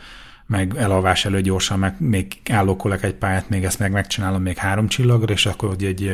[0.46, 4.88] meg elalvás előtt gyorsan, meg még állókolok egy pályát, még ezt meg megcsinálom még három
[4.88, 6.06] csillagra, és akkor hogy egy,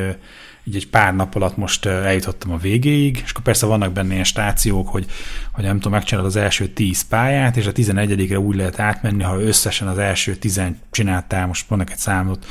[0.63, 4.23] egy, egy pár nap alatt most eljutottam a végéig, és akkor persze vannak benne ilyen
[4.23, 5.05] stációk, hogy,
[5.51, 9.41] hogy nem tudom, megcsinálod az első tíz pályát, és a tizenegyedikre úgy lehet átmenni, ha
[9.41, 12.45] összesen az első tizen csináltál, most mondok egy számot,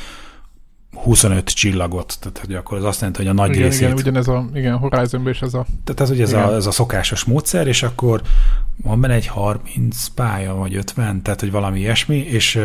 [0.95, 3.81] 25 csillagot, tehát hogy akkor az azt jelenti, hogy a nagy igen, részét...
[3.81, 5.67] Igen, ugyanez a igen, horizon is ez a...
[5.85, 8.23] Tehát ez ugye ez a, ez a szokásos módszer, és akkor
[8.83, 12.61] van benne egy 30 pálya, vagy 50, tehát hogy valami ilyesmi, és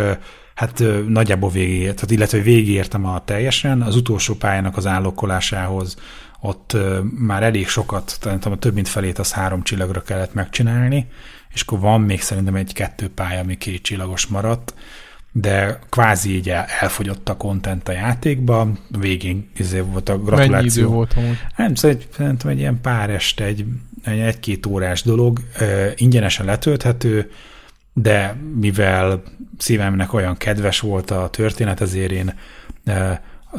[0.55, 5.97] hát nagyjából végigért, tehát illetve végigértem a teljesen, az utolsó pályának az állokkolásához
[6.39, 6.77] ott
[7.19, 11.07] már elég sokat, tehát a több mint felét az három csillagra kellett megcsinálni,
[11.53, 14.73] és akkor van még szerintem egy-kettő pálya, ami két csillagos maradt,
[15.35, 20.51] de kvázi így elfogyott a content a játékba, végén izé volt a gratuláció.
[20.51, 21.37] Mennyi idő volt amúgy?
[21.55, 23.65] Nem, szerintem egy ilyen pár este, egy,
[24.03, 25.39] egy-két órás dolog,
[25.95, 27.31] ingyenesen letölthető,
[27.93, 29.23] de mivel
[29.57, 32.33] szívemnek olyan kedves volt a történet, ezért én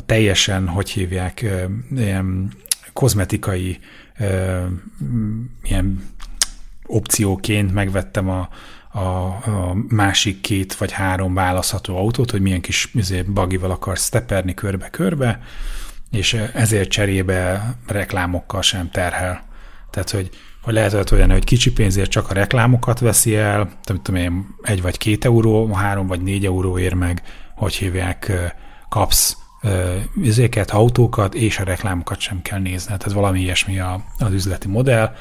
[0.06, 1.44] teljesen, hogy hívják,
[1.96, 2.50] ilyen
[2.92, 3.78] kozmetikai
[5.62, 6.08] ilyen
[6.86, 8.48] opcióként megvettem a,
[8.94, 12.92] a, a másik két vagy három választható autót, hogy milyen kis
[13.32, 15.40] bagival akarsz teperni körbe-körbe,
[16.10, 19.44] és ezért cserébe reklámokkal sem terhel.
[19.90, 20.30] Tehát, hogy,
[20.62, 24.82] hogy lehet olyan, hogy kicsi pénzért csak a reklámokat veszi el, nem tudom én, egy
[24.82, 27.22] vagy két euró, három vagy négy euróért meg,
[27.54, 28.32] hogy hívják,
[28.88, 29.36] kapsz
[30.16, 32.96] üzéket, autókat, és a reklámokat sem kell nézni.
[32.96, 33.80] Tehát valami ilyesmi
[34.18, 35.14] az üzleti modell.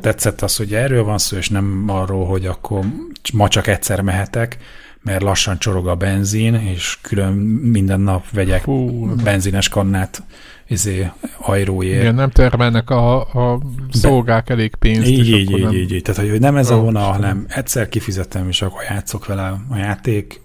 [0.00, 2.84] Tetszett az, hogy erről van szó, és nem arról, hogy akkor
[3.32, 4.58] ma csak egyszer mehetek,
[5.02, 7.32] mert lassan csorog a benzin, és külön
[7.62, 10.22] minden nap vegyek Hú, benzines kannát
[10.66, 12.00] izé, ajróért.
[12.00, 15.06] Igen, nem termelnek a, a szolgák elég pénzt.
[15.06, 15.72] Így, így, így, nem...
[15.72, 16.02] így, így.
[16.02, 20.40] Tehát, hogy nem ez a vonal, hanem egyszer kifizetem, és akkor játszok vele a játék.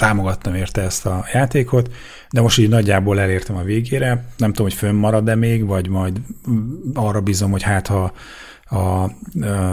[0.00, 1.92] Támogattam érte ezt a játékot,
[2.30, 4.24] de most így nagyjából elértem a végére.
[4.36, 6.20] Nem tudom, hogy fönn marad-e még, vagy majd
[6.94, 8.12] arra bízom, hogy hát ha
[8.64, 9.10] a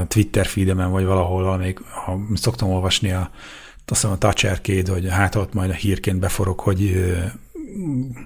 [0.08, 3.30] Twitter feedemen, vagy valahol valamelyik, ha szoktam olvasni a,
[3.86, 7.06] azt a Touch hogy hát ott majd a hírként beforog, hogy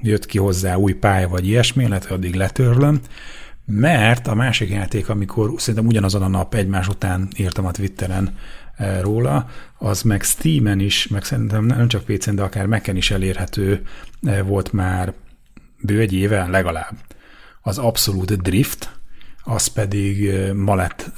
[0.01, 2.99] jött ki hozzá új pálya, vagy ilyesmi, illetve addig letörlöm,
[3.65, 8.35] mert a másik játék, amikor szerintem ugyanazon a nap egymás után írtam a Twitteren
[9.01, 13.85] róla, az meg Steam-en is, meg szerintem nem csak PC-n, de akár Mac-en is elérhető
[14.45, 15.13] volt már
[15.81, 16.97] bő egy éve legalább.
[17.61, 18.99] Az Absolute Drift,
[19.43, 21.11] az pedig ma lett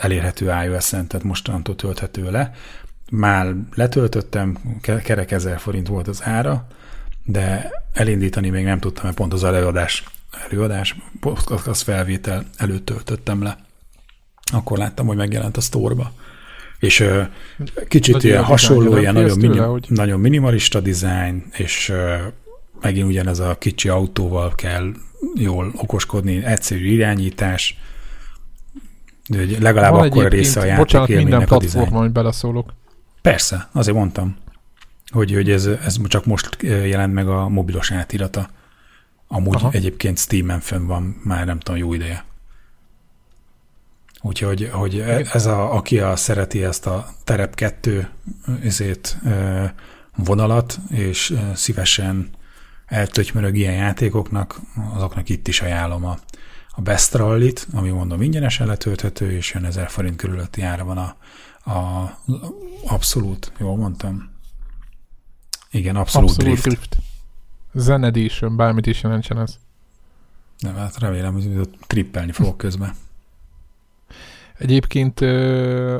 [0.00, 2.54] elérhető iOS-en, tehát mostantól tölthető le.
[3.10, 6.66] Már letöltöttem, kerek 1000 forint volt az ára,
[7.24, 10.04] de elindítani még nem tudtam, mert pont az előadás,
[10.48, 13.56] előadás podcast felvétel előtt töltöttem le.
[14.52, 16.12] Akkor láttam, hogy megjelent a sztorba.
[16.78, 17.26] És uh,
[17.88, 19.86] kicsit Nagy ilyen hasonló, ilyen nagyon, minim, hogy...
[19.88, 22.18] nagyon minimalista design, és uh,
[22.80, 24.92] megint ugyanez a kicsi autóval kell
[25.34, 27.78] jól okoskodni, egyszerű irányítás,
[29.28, 32.74] de legalább Van akkor része a játék Bocsánat, minden platformon, hogy beleszólok.
[33.22, 34.36] Persze, azért mondtam,
[35.10, 38.48] hogy, hogy ez, ez csak most jelent meg a mobilos átirata.
[39.28, 39.70] Amúgy Aha.
[39.72, 42.24] egyébként Steam-en fönn van már nem tudom, jó ideje.
[44.20, 45.00] Úgyhogy hogy
[45.32, 48.10] ez a, aki a, szereti ezt a terep 2
[48.62, 49.18] ezért,
[50.16, 52.30] vonalat, és szívesen
[52.86, 54.60] eltötymörög ilyen játékoknak,
[54.94, 56.18] azoknak itt is ajánlom a,
[56.70, 61.16] a Best Rally-t, ami mondom ingyenesen letölthető, és jön 1000 forint körülötti ára van a,
[61.70, 62.10] a
[62.86, 64.30] abszolút, jól mondtam?
[65.70, 66.78] Igen, abszolút, abszolút drift.
[66.78, 66.96] drift.
[67.74, 69.58] Zen Edition, bármit is jelentsen ez.
[70.58, 72.94] Nem, hát remélem, hogy trippelni fogok közben.
[74.58, 75.20] Egyébként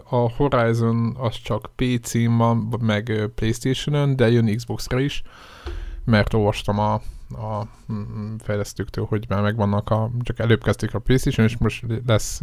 [0.05, 5.23] a Horizon az csak PC-n van, meg Playstation-ön, de jön Xbox-ra is
[6.09, 6.93] mert olvastam a,
[7.29, 7.67] a
[8.39, 12.41] fejlesztőktől, hogy már megvannak a, csak előbb kezdték a Playstation, és most lesz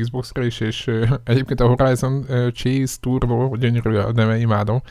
[0.00, 0.86] Xbox-ra is, és
[1.24, 4.82] egyébként a Horizon Chase Turbo, gyönyörű a neve, imádom,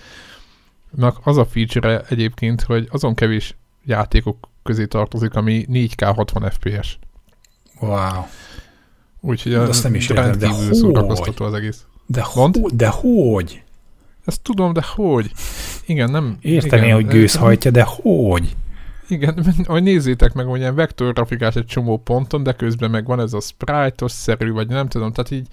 [1.23, 6.99] az a feature egyébként, hogy azon kevés játékok közé tartozik, ami 4K 60 FPS.
[7.79, 8.25] Wow.
[9.21, 11.33] Úgyhogy de azt nem is értem, de hogy?
[11.37, 11.85] az egész.
[12.05, 13.63] De, ho- de hogy?
[14.25, 15.31] Ezt tudom, de hogy?
[15.85, 16.37] Igen, nem...
[16.41, 18.55] Értem igen, én, hogy gőzhajtja, de hogy?
[19.07, 23.33] Igen, hogy nézzétek meg, hogy ilyen vektorgrafikás egy csomó ponton, de közben meg van ez
[23.33, 25.47] a sprite-os-szerű, vagy nem tudom, tehát így,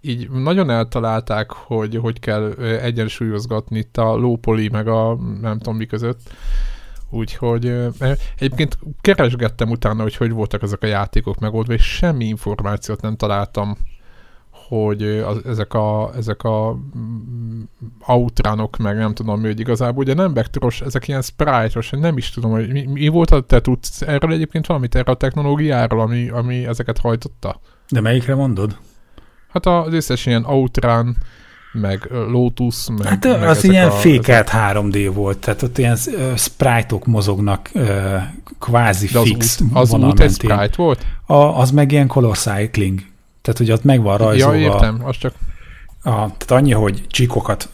[0.00, 5.86] így nagyon eltalálták, hogy hogy kell egyensúlyozgatni itt a lópoli meg a nem tudom mi
[5.86, 6.20] között.
[7.10, 7.66] Úgyhogy
[8.38, 13.76] egyébként keresgettem utána, hogy hogy voltak ezek a játékok megoldva, és semmi információt nem találtam
[14.68, 17.62] hogy az, ezek a, ezek a mm,
[18.06, 22.30] outránok, meg nem tudom mi, hogy igazából ugye nem vektoros, ezek ilyen sprite-os, nem is
[22.30, 26.66] tudom, hogy mi, mi volt, te tudsz erről egyébként valamit, erre a technológiáról, ami, ami
[26.66, 27.60] ezeket hajtotta?
[27.88, 28.76] De melyikre mondod?
[29.48, 31.16] Hát az összes ilyen outrán,
[31.76, 33.06] meg Lotus, meg...
[33.06, 34.76] Hát meg az ilyen a, fékelt ezek...
[34.76, 35.96] 3D volt, tehát ott ilyen
[36.36, 37.70] sprite-ok mozognak
[38.60, 41.06] kvázi De fix Az út, az út egy sprite volt?
[41.26, 43.00] A, az meg ilyen color cycling.
[43.42, 44.56] Tehát, hogy ott meg van rajzolva.
[44.56, 45.34] Ja, értem, az csak...
[46.02, 47.68] A, tehát annyi, hogy csíkokat,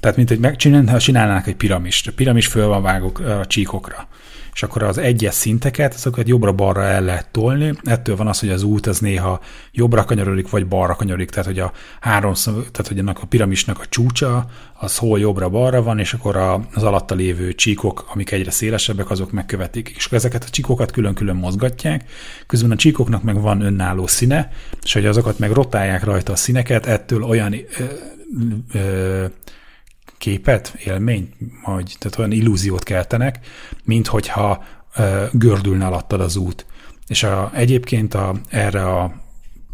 [0.00, 2.08] tehát mint hogy megcsinálnák egy piramist.
[2.08, 4.08] A piramis föl van vágó a csíkokra
[4.54, 7.72] és akkor az egyes szinteket, azokat jobbra-balra el lehet tolni.
[7.82, 9.40] Ettől van az, hogy az út az néha
[9.72, 13.86] jobbra kanyarodik, vagy balra kanyarodik, tehát hogy a három, tehát hogy ennek a piramisnak a
[13.88, 16.36] csúcsa, az hol jobbra-balra van, és akkor
[16.74, 19.92] az alatta lévő csíkok, amik egyre szélesebbek, azok megkövetik.
[19.96, 22.10] És akkor ezeket a csíkokat külön-külön mozgatják,
[22.46, 24.52] közben a csíkoknak meg van önálló színe,
[24.82, 27.84] és hogy azokat meg rotálják rajta a színeket, ettől olyan ö,
[28.72, 29.24] ö,
[30.24, 33.38] képet, élményt, vagy, tehát olyan illúziót keltenek,
[33.84, 34.64] mint hogyha
[34.96, 36.66] ö, gördülne alattad az út.
[37.06, 39.12] És a, egyébként a, erre a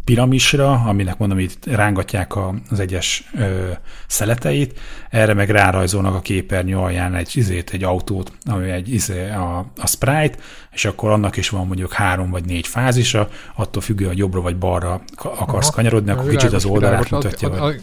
[0.05, 3.71] piramisra, aminek mondom, itt rángatják a, az egyes ö,
[4.07, 4.79] szeleteit,
[5.09, 9.87] erre meg rárajzolnak a képernyő alján egy, izét, egy autót, ami egy izé, a, a
[9.87, 10.37] sprite,
[10.71, 14.57] és akkor annak is van mondjuk három vagy négy fázisa, attól függő, hogy jobbra vagy
[14.57, 17.49] balra akarsz Aha, kanyarodni, akkor kicsit az oldalát mutatja.
[17.49, 17.81] Az, az,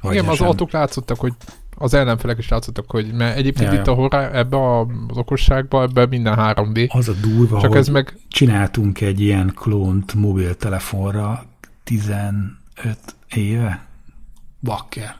[0.00, 1.32] az, igen, az autók látszottak, hogy
[1.82, 6.06] az ellenfelek is látszottak, hogy mert egyébként ja, itt a horror, ebbe az okosságba, ebbe
[6.06, 6.88] minden 3D.
[6.88, 8.16] Az a durva, Csak ez meg...
[8.28, 11.44] csináltunk egy ilyen klónt mobiltelefonra
[11.84, 12.50] 15
[13.34, 13.86] éve.
[14.60, 15.16] Bakker.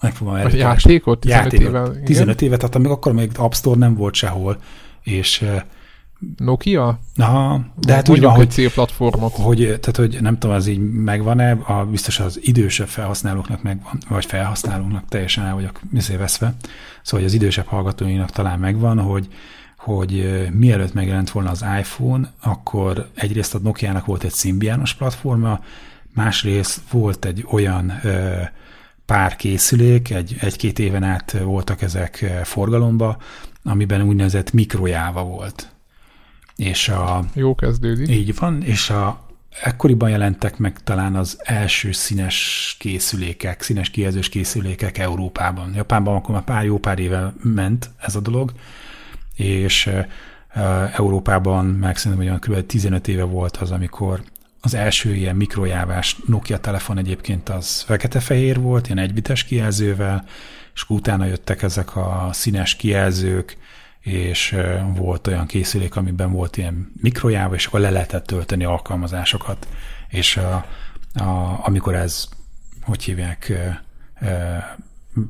[0.00, 1.20] Meg fogom a játékot?
[1.20, 1.94] 15 játékot.
[1.94, 2.04] éve?
[2.04, 4.58] 15 éve, tehát még akkor még App Store nem volt sehol,
[5.02, 5.44] és
[6.36, 6.98] Nokia?
[7.16, 9.32] Aha, de hát úgy van, hogy célplatformot.
[9.32, 14.24] Hogy, tehát, hogy nem tudom, az így megvan-e, a, biztos az idősebb felhasználóknak megvan, vagy
[14.24, 15.80] felhasználóknak teljesen el vagyok
[16.18, 16.54] veszve.
[17.02, 19.28] Szóval, hogy az idősebb hallgatóinak talán megvan, hogy
[19.84, 25.60] hogy mielőtt megjelent volna az iPhone, akkor egyrészt a Nokia-nak volt egy szimbiános platforma,
[26.14, 28.40] másrészt volt egy olyan ö,
[29.06, 33.16] pár készülék, egy, egy-két éven át voltak ezek forgalomba,
[33.62, 35.73] amiben úgynevezett mikrojáva volt.
[36.56, 38.08] És a, Jó kezdődik.
[38.08, 39.20] Így van, és a,
[39.62, 45.74] ekkoriban jelentek meg talán az első színes készülékek, színes kijelzős készülékek Európában.
[45.74, 48.52] Japánban akkor már pár jó pár éve ment ez a dolog,
[49.34, 49.90] és
[50.92, 52.66] Európában meg szerintem olyan kb.
[52.66, 54.22] 15 éve volt az, amikor
[54.60, 60.24] az első ilyen mikrojávás Nokia telefon egyébként az fekete-fehér volt, ilyen egybites kijelzővel,
[60.74, 63.56] és utána jöttek ezek a színes kijelzők,
[64.04, 64.56] és
[64.94, 69.68] volt olyan készülék, amiben volt ilyen mikrojáva, és akkor le lehetett tölteni alkalmazásokat,
[70.08, 70.54] és a,
[71.14, 72.28] a, amikor ez,
[72.82, 73.52] hogy hívják,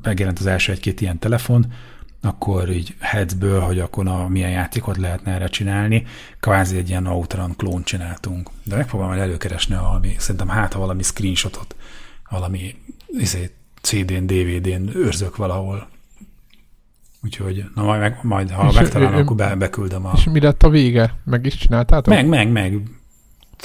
[0.03, 1.72] megjelent az első egy-két ilyen telefon,
[2.20, 6.07] akkor így headsből, hogy akkor a, milyen játékot lehetne erre csinálni,
[6.41, 8.51] kvázi egy ilyen Outrun klón csináltunk.
[8.62, 11.77] De megpróbálom majd előkeresni valami, szerintem hát ha valami screenshotot,
[12.31, 12.75] valami
[13.07, 13.51] izé,
[13.81, 15.89] CD-n, DVD-n őrzök valahol.
[17.25, 20.12] Úgyhogy, na majd, meg, majd ha és megtalálom, akkor be, beküldöm a...
[20.14, 21.14] És mi lett a vége?
[21.25, 22.14] Meg is csináltátok?
[22.14, 22.83] Meg, meg, meg.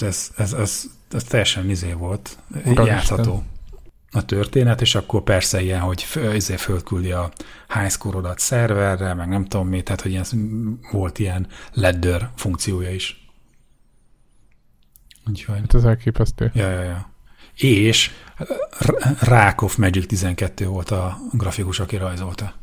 [0.02, 2.38] Ez, ez, ez, ez teljesen izé volt.
[2.66, 3.22] Uram játszható.
[3.22, 3.58] Isten
[4.12, 7.32] a történet, és akkor persze ilyen, hogy izé fölküldi a
[7.74, 10.26] high score-odat szerverre, meg nem tudom mi, tehát hogy ilyen,
[10.92, 13.30] volt ilyen ledder funkciója is.
[15.28, 15.60] Úgyhogy...
[15.60, 16.52] Hát ez elképesztő.
[16.54, 17.10] Ja, ja, ja.
[17.56, 18.12] És
[19.20, 22.54] Rákov Magic 12 volt a grafikus, aki rajzolta.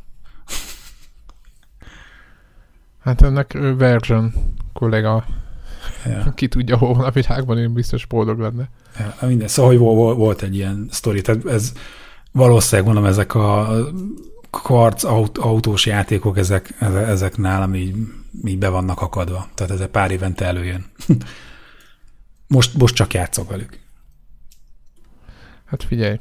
[3.07, 4.33] Hát ennek version
[4.73, 5.25] kollega
[6.05, 6.33] Ja.
[6.35, 8.69] Ki tudja, hol van a világban, én biztos boldog lenne.
[8.99, 9.49] Ja, minden.
[9.49, 9.81] Szóval, hogy
[10.17, 11.73] volt egy ilyen sztori, tehát ez
[12.33, 13.77] valószínűleg mondom, ezek a
[14.51, 15.05] karc
[15.39, 16.75] autós játékok, ezek,
[17.07, 17.97] ezek nálam így,
[18.45, 19.49] így be vannak akadva.
[19.55, 20.85] Tehát ez egy pár évente előjön.
[22.49, 23.79] Most, most csak játszok velük.
[25.65, 26.19] Hát figyelj,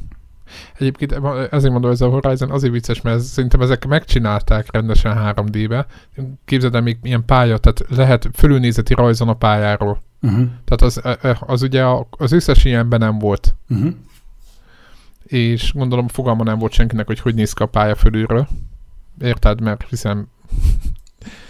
[0.77, 1.11] Egyébként
[1.51, 5.85] ezért mondom, ez a Horizon azért vicces, mert szerintem ezek megcsinálták rendesen 3D-be.
[6.45, 10.01] Képzeld el, még ilyen pálya, tehát lehet fölülnézeti rajzon a pályáról.
[10.21, 10.47] Uh-huh.
[10.65, 13.55] Tehát az, e, e, az ugye az összes ilyenben nem volt.
[13.69, 13.93] Uh-huh.
[15.23, 18.47] És gondolom fogalma nem volt senkinek, hogy hogy néz ki a pálya fölülről.
[19.21, 19.61] Érted?
[19.61, 20.27] Mert hiszen...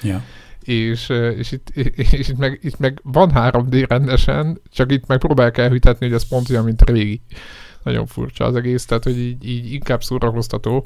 [0.03, 0.21] Ja.
[0.61, 1.69] És, és, itt,
[2.11, 6.27] és itt, meg, itt meg van 3D rendesen, csak itt meg próbálják elhűtetni, hogy ez
[6.27, 7.21] pont olyan, mint a régi.
[7.85, 10.85] Nagyon furcsa az egész, tehát hogy így, így inkább szórakoztató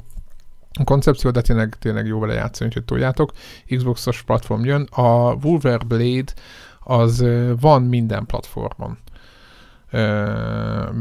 [0.78, 3.32] a koncepció, de tényleg, tényleg jó vele játszani, úgyhogy toljátok.
[3.76, 4.82] Xbox-os platform jön.
[4.82, 6.32] A Wolver Blade
[6.80, 7.24] az
[7.60, 8.98] van minden platformon.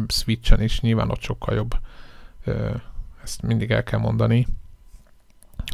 [0.08, 1.76] Switchen is, nyilván ott sokkal jobb.
[3.24, 4.48] Ezt mindig el kell mondani.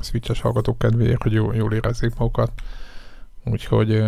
[0.02, 2.52] Switches hallgatók kedvéért, hogy jól, jól érezzék magukat.
[3.44, 4.04] Úgyhogy,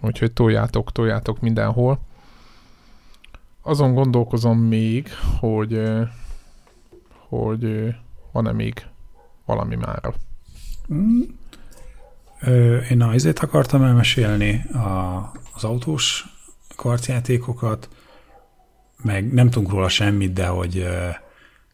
[0.00, 2.00] úgyhogy toljátok, toljátok mindenhol
[3.62, 5.08] azon gondolkozom még,
[5.40, 5.82] hogy,
[7.28, 7.94] hogy
[8.32, 8.86] van-e még
[9.44, 10.14] valami már.
[10.94, 11.20] Mm.
[12.90, 16.26] Én azért akartam elmesélni a, az autós
[16.76, 17.88] kartjátékokat,
[19.02, 20.86] meg nem tudunk róla semmit, de hogy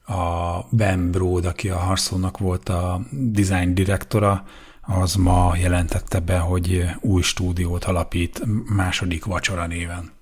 [0.07, 4.45] a Ben Brod, aki a Harszónak volt a design direktora,
[4.81, 8.43] az ma jelentette be, hogy új stúdiót alapít
[8.77, 10.16] második vacsora néven.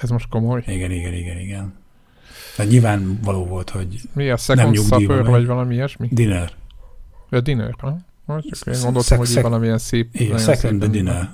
[0.00, 0.62] Ez most komoly?
[0.66, 1.74] Igen, igen, igen, igen.
[2.56, 6.08] Tehát nyilván való volt, hogy Mi a second nem supper, vagy valami ilyesmi?
[6.10, 6.52] Dinner.
[7.30, 7.98] Ja, dinner, ha?
[8.26, 10.08] Én gondoltam, hogy valamilyen szép...
[10.12, 11.30] Igen, second the dinner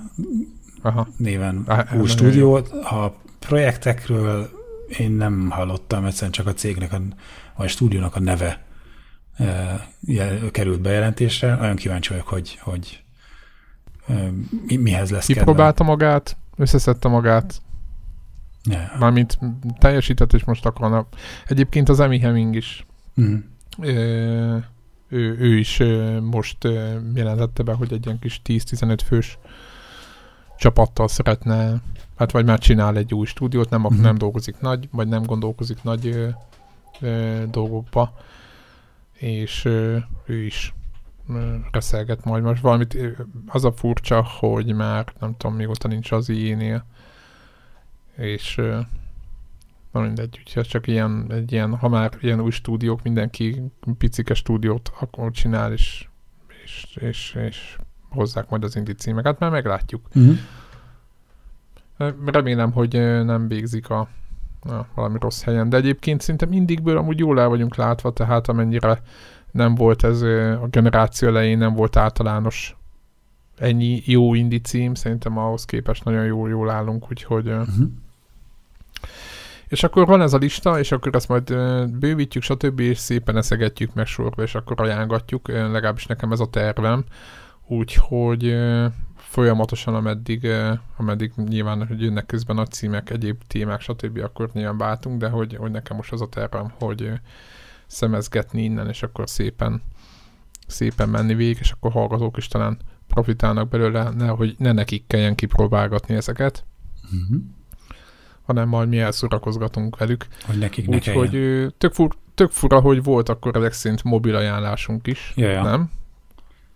[0.81, 1.07] Aha.
[1.17, 2.69] néven új stúdiót.
[2.71, 4.49] A projektekről
[4.97, 7.01] én nem hallottam, egyszerűen csak a cégnek, a,
[7.55, 8.63] vagy a stúdiónak a neve
[9.37, 9.89] e,
[10.51, 11.55] került bejelentésre.
[11.55, 13.03] Nagyon kíváncsi vagyok, hogy, hogy
[14.07, 14.31] e,
[14.67, 17.61] mi, mihez lesz Kipróbálta magát, összeszedte magát,
[18.69, 18.99] Yeah.
[18.99, 19.39] Mármint
[19.77, 21.07] teljesített, és most akarna.
[21.47, 22.85] Egyébként az Emi Heming is.
[23.21, 23.35] Mm.
[23.81, 24.57] Ö,
[25.07, 25.83] ő, ő is
[26.21, 26.57] most
[27.13, 29.37] jelentette be, hogy egy ilyen kis 10-15 fős
[30.57, 31.81] csapattal szeretne,
[32.15, 34.01] hát vagy már csinál egy új stúdiót, nem, mm.
[34.01, 36.27] nem dolgozik nagy, vagy nem gondolkozik nagy ö,
[36.99, 38.13] ö, dolgokba,
[39.13, 40.73] és ö, ő is
[41.71, 42.97] reszelget majd most valamit.
[43.47, 46.85] Az a furcsa, hogy már nem tudom, mióta nincs az ilyenél,
[48.19, 48.61] és
[49.91, 53.61] na mindegy, úgyhogy csak ilyen, egy ilyen, ha már ilyen új stúdiók, mindenki
[53.97, 56.07] picike stúdiót akkor csinál, és,
[56.63, 57.77] és, és, és
[58.09, 60.07] hozzák majd az indi címeket, mert meglátjuk.
[60.15, 60.37] Uh-huh.
[62.25, 62.93] Remélem, hogy
[63.25, 63.99] nem végzik a,
[64.61, 69.01] a valami rossz helyen, de egyébként szinte mindigből amúgy jól el vagyunk látva, tehát amennyire
[69.51, 70.21] nem volt ez
[70.61, 72.77] a generáció elején, nem volt általános
[73.57, 77.89] ennyi jó indi cím, szerintem ahhoz képest nagyon jól, jól állunk, úgyhogy uh-huh.
[79.67, 81.55] És akkor van ez a lista, és akkor ezt majd
[81.99, 82.79] bővítjük, stb.
[82.79, 87.03] és szépen eszegetjük meg sorba, és akkor ajánlatjuk, legalábbis nekem ez a tervem.
[87.67, 88.55] Úgyhogy
[89.15, 90.47] folyamatosan, ameddig,
[90.97, 95.55] ameddig nyilván, hogy jönnek közben nagy címek, egyéb témák, stb., akkor nyilván váltunk, de hogy,
[95.55, 97.11] hogy nekem most az a tervem, hogy
[97.87, 99.81] szemezgetni innen, és akkor szépen
[100.67, 102.77] szépen menni végig, és akkor hallgatók is talán
[103.07, 106.65] profitálnak belőle, ne, hogy ne nekik kelljen kipróbálgatni ezeket,
[107.03, 107.41] uh-huh.
[108.49, 110.27] Hanem majd mi elszórakozgatunk velük.
[110.45, 111.29] Hogy nekik ne Úgyhogy
[111.77, 115.63] tök, fur, tök fura, hogy volt akkor ezek szerint mobil ajánlásunk is, Jaja.
[115.63, 115.91] nem?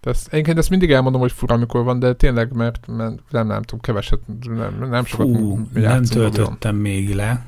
[0.02, 3.62] Ezt, egyébként ezt mindig elmondom, hogy fura, amikor van, de tényleg, mert, mert nem, nem
[3.62, 6.76] tudom, keveset, nem, nem sokat Fú, nem töltöttem mobilon.
[6.76, 7.46] még le,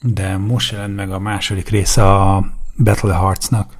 [0.00, 2.46] de most jelent meg a második része a
[2.76, 3.72] Battle Hearts-nak.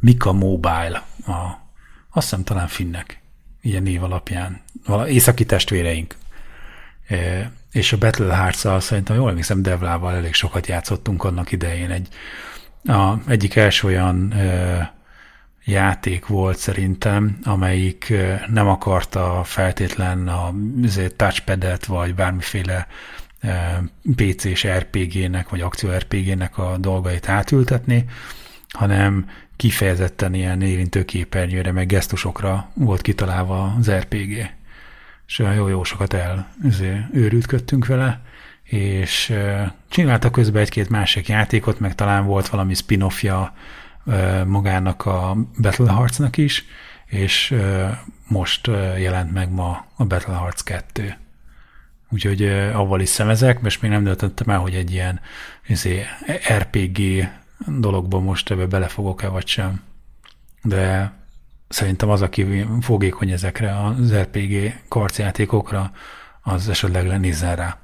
[0.00, 1.32] Mika Mobile, a,
[2.10, 3.22] azt hiszem talán finnek,
[3.62, 4.60] ilyen név alapján.
[4.86, 6.16] Vala, északi testvéreink.
[7.72, 11.90] És a Battle hearts szerintem jól emlékszem, Devlával elég sokat játszottunk annak idején.
[11.90, 12.08] Egy,
[12.84, 14.92] a, egyik első olyan e,
[15.64, 18.12] játék volt szerintem, amelyik
[18.46, 20.54] nem akarta feltétlen a
[21.16, 22.86] touchpadet, vagy bármiféle
[24.16, 28.04] PC-s RPG-nek, vagy akció RPG-nek a dolgait átültetni,
[28.68, 34.58] hanem kifejezetten ilyen érintőképernyőre, meg gesztusokra volt kitalálva az RPG.
[35.30, 36.52] És jó-jó sokat el
[37.12, 38.20] őrültködtünk vele,
[38.62, 39.32] és
[39.88, 43.54] csinálta közben egy-két másik játékot, meg talán volt valami spin-offja
[44.46, 46.64] magának a Battle Hearts-nak is,
[47.06, 47.54] és
[48.28, 48.66] most
[48.98, 51.14] jelent meg ma a Battle Hearts 2.
[52.08, 55.20] Úgyhogy avval is szemezek, most még nem döntöttem el, hogy egy ilyen
[55.66, 56.04] izé,
[56.58, 57.28] RPG
[57.66, 59.82] dologba most ebbe belefogok-e vagy sem.
[60.62, 61.12] De
[61.70, 65.92] szerintem az, aki fogékony ezekre az RPG karcjátékokra,
[66.42, 67.78] az esetleg lenézzen rá.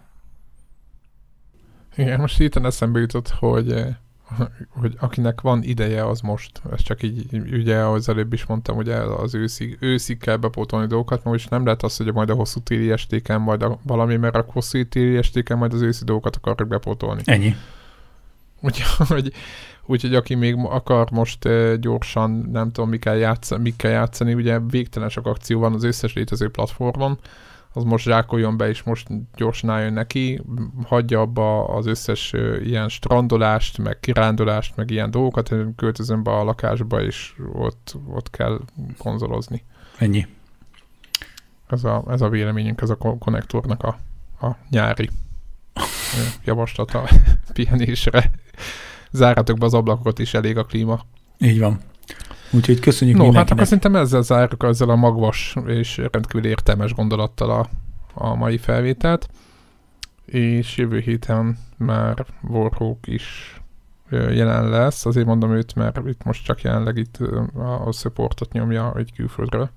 [1.97, 3.97] Igen, most itt eszembe jutott, hogy
[4.68, 6.62] hogy akinek van ideje, az most.
[6.72, 11.24] Ez csak így, ugye, az előbb is mondtam, hogy az őszig, őszig kell bepótolni dolgokat,
[11.24, 14.34] mert most nem lehet az, hogy majd a hosszú téli estéken majd a, valami, mert
[14.34, 17.22] a hosszú téli estéken majd az őszi dolgokat akarjuk bepótolni.
[17.24, 17.57] Ennyi.
[18.61, 19.32] Úgyhogy,
[19.87, 21.49] úgyhogy aki még akar most
[21.80, 25.84] gyorsan, nem tudom, mi kell játszani, mi kell játszani ugye végtelen sok akció van az
[25.84, 27.18] összes létező platformon,
[27.72, 30.43] az most zsákoljon be, és most gyorsan álljon neki,
[30.84, 32.32] hagyja abba az összes
[32.64, 38.61] ilyen strandolást, meg kirándulást, meg ilyen dolgokat, költözön be a lakásba, és ott, ott kell
[38.99, 39.64] konzolozni.
[39.99, 40.26] Ennyi.
[41.68, 43.99] Ez a, ez a véleményünk, ez a konnektornak a,
[44.47, 45.11] a nyári
[46.45, 47.09] javaslata
[47.53, 48.30] pihenésre.
[49.16, 51.00] Zárhatok be az ablakokat is, elég a klíma.
[51.38, 51.80] Így van.
[52.50, 53.48] Úgyhogy köszönjük no, hát mindenkinek.
[53.48, 57.68] hát akkor szerintem ezzel zárjuk ezzel a magvas és rendkívül értelmes gondolattal a,
[58.14, 59.28] a mai felvételt.
[60.24, 63.56] És jövő héten már Warhawk is
[64.10, 65.06] jelen lesz.
[65.06, 67.18] Azért mondom őt, mert itt most csak jelenleg itt
[67.86, 69.70] a supportot nyomja egy külföldről.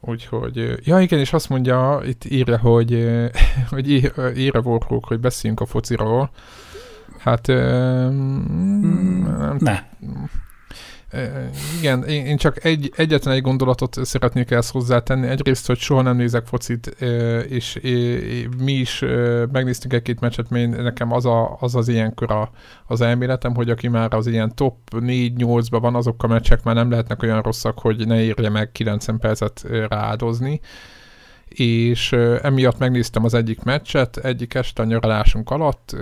[0.00, 3.08] Úgyhogy, ja igen, és azt mondja, itt írja, hogy,
[3.70, 3.90] hogy
[4.36, 6.30] írja Warhawk, hogy beszéljünk a fociról.
[7.18, 9.78] Hát, mm, nem, ne.
[11.78, 15.26] Igen, én, én csak egy, egyetlen egy gondolatot szeretnék ezt hozzátenni.
[15.26, 16.86] Egyrészt, hogy soha nem nézek focit,
[17.48, 17.78] és,
[18.58, 19.04] mi is
[19.52, 22.50] megnéztük egy-két meccset, mert nekem az, a, az az ilyenkor a,
[22.86, 26.90] az elméletem, hogy aki már az ilyen top 4-8-ban van, azok a meccsek már nem
[26.90, 30.60] lehetnek olyan rosszak, hogy ne érje meg 90 percet rááldozni
[31.58, 35.96] és emiatt megnéztem az egyik meccset, egyik este a nyaralásunk alatt,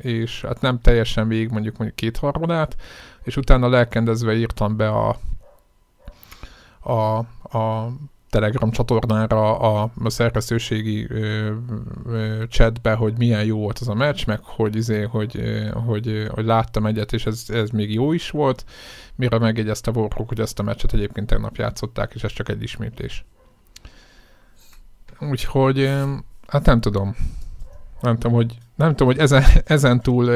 [0.00, 2.76] és hát nem teljesen végig mondjuk mondjuk kétharmadát,
[3.22, 5.16] és utána lelkendezve írtam be a,
[6.80, 7.18] a,
[7.58, 7.92] a
[8.30, 11.52] Telegram csatornára a, a szerkesztőségi ö,
[12.06, 16.26] ö, chatbe, hogy milyen jó volt az a meccs, meg hogy, izé, hogy, ö, hogy,
[16.28, 18.64] hogy láttam egyet, és ez, ez még jó is volt,
[19.14, 23.24] mire megjegyezte Warhawk, hogy ezt a meccset egyébként tegnap játszották, és ez csak egy ismétlés.
[25.20, 25.90] Úgyhogy,
[26.46, 27.16] hát nem tudom.
[28.00, 30.32] Nem tudom, hogy, nem tudom, hogy ezen, ezen túl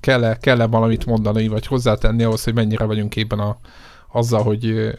[0.00, 3.56] kell-e, kell-e valamit mondani, vagy hozzátenni ahhoz, hogy mennyire vagyunk képben a,
[4.12, 4.90] azzal, hogy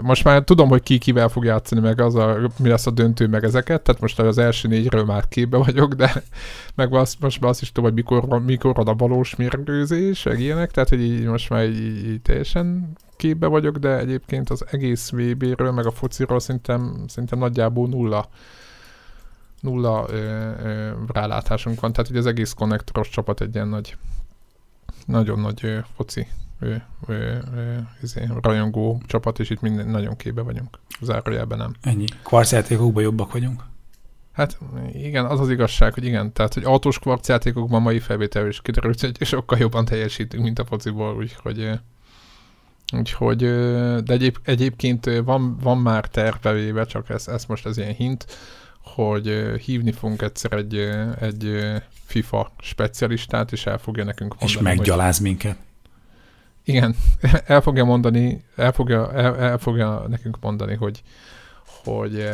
[0.00, 3.26] most már tudom, hogy ki kivel fog játszani, meg az a, mi lesz a döntő,
[3.26, 6.22] meg ezeket, tehát most az első négyről már képbe vagyok, de
[6.74, 10.40] meg azt, most már azt is tudom, hogy mikor, mikor van a valós mérkőzés, meg
[10.40, 15.10] ilyenek, tehát hogy így most már így, így teljesen képbe vagyok, de egyébként az egész
[15.10, 18.28] VB-ről, meg a fociról szerintem, szerintem nagyjából nulla
[19.66, 20.14] nulla ö,
[20.62, 23.96] ö, rálátásunk van, tehát hogy az egész konnektoros csapat egy ilyen nagy,
[25.06, 26.26] nagyon nagy ö, foci
[26.60, 26.74] ö,
[27.06, 27.14] ö,
[27.54, 30.78] ö, izé, rajongó csapat, és itt minden nagyon képbe vagyunk.
[31.00, 31.74] Zárójelben nem.
[31.82, 32.04] Ennyi.
[32.22, 33.62] Kvarcjátékokban jobbak vagyunk.
[34.32, 34.58] Hát
[34.92, 39.26] igen, az az igazság, hogy igen, tehát hogy autós kvarcjátékokban mai felvétel is kiderült, hogy
[39.26, 41.78] sokkal jobban teljesítünk, mint a fociból, úgyhogy
[42.92, 43.38] Úgyhogy,
[44.02, 48.26] de egyéb, egyébként van, van már tervevéve, csak ez, ez most ez ilyen hint,
[48.94, 50.76] hogy hívni fogunk egyszer egy,
[51.20, 51.72] egy
[52.04, 54.52] FIFA specialistát, és el fogja nekünk mondani.
[54.52, 55.26] És meggyaláz hogy...
[55.26, 55.56] minket.
[56.64, 56.96] Igen,
[57.46, 61.02] el fogja mondani, el fogja, el, el fogja nekünk mondani, hogy,
[61.84, 62.28] hogy,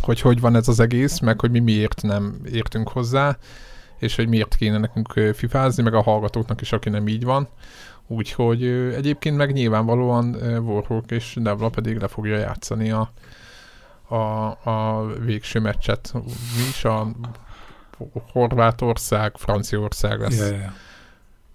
[0.00, 3.38] hogy hogy van ez az egész, meg hogy mi miért nem értünk hozzá,
[3.98, 7.48] és hogy miért kéne nekünk fifázni, meg a hallgatóknak is, aki nem így van.
[8.06, 8.64] Úgyhogy
[8.96, 13.12] egyébként meg nyilvánvalóan Warhawk és Devla pedig le fogja játszani a,
[14.10, 16.12] a, a végső meccset.
[16.56, 17.10] Mi is a
[18.32, 20.38] Horvátország, Franciaország lesz.
[20.38, 20.72] Yeah, yeah.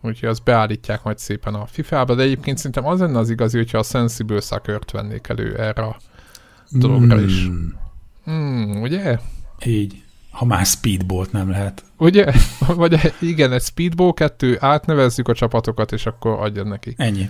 [0.01, 3.77] Úgyhogy azt beállítják majd szépen a FIFA-ba, de egyébként szerintem az lenne az igazi, hogyha
[3.77, 5.97] a Sensible Sucker-t vennék elő erre a
[6.69, 7.25] dologra mm.
[7.25, 7.49] is.
[8.29, 9.19] Mm, ugye?
[9.65, 10.03] Így.
[10.31, 11.83] Ha már speedbolt nem lehet.
[11.97, 12.33] Ugye?
[12.75, 16.93] Vagy igen, egy speedball kettő, átnevezzük a csapatokat, és akkor adjad neki.
[16.97, 17.29] Ennyi.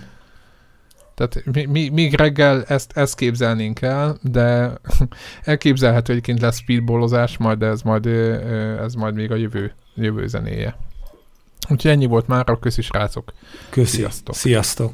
[1.16, 4.72] Tehát mi, mi, még reggel ezt, ezt képzelnénk el, de
[5.42, 8.06] elképzelhető, hogy egyébként lesz speedballozás, majd ez majd,
[8.80, 10.76] ez majd még a jövő, jövő zenéje.
[11.68, 13.32] Úgyhogy ennyi volt már, köszi srácok.
[13.70, 13.96] Köszi.
[13.96, 14.34] Sziasztok.
[14.34, 14.92] Sziasztok.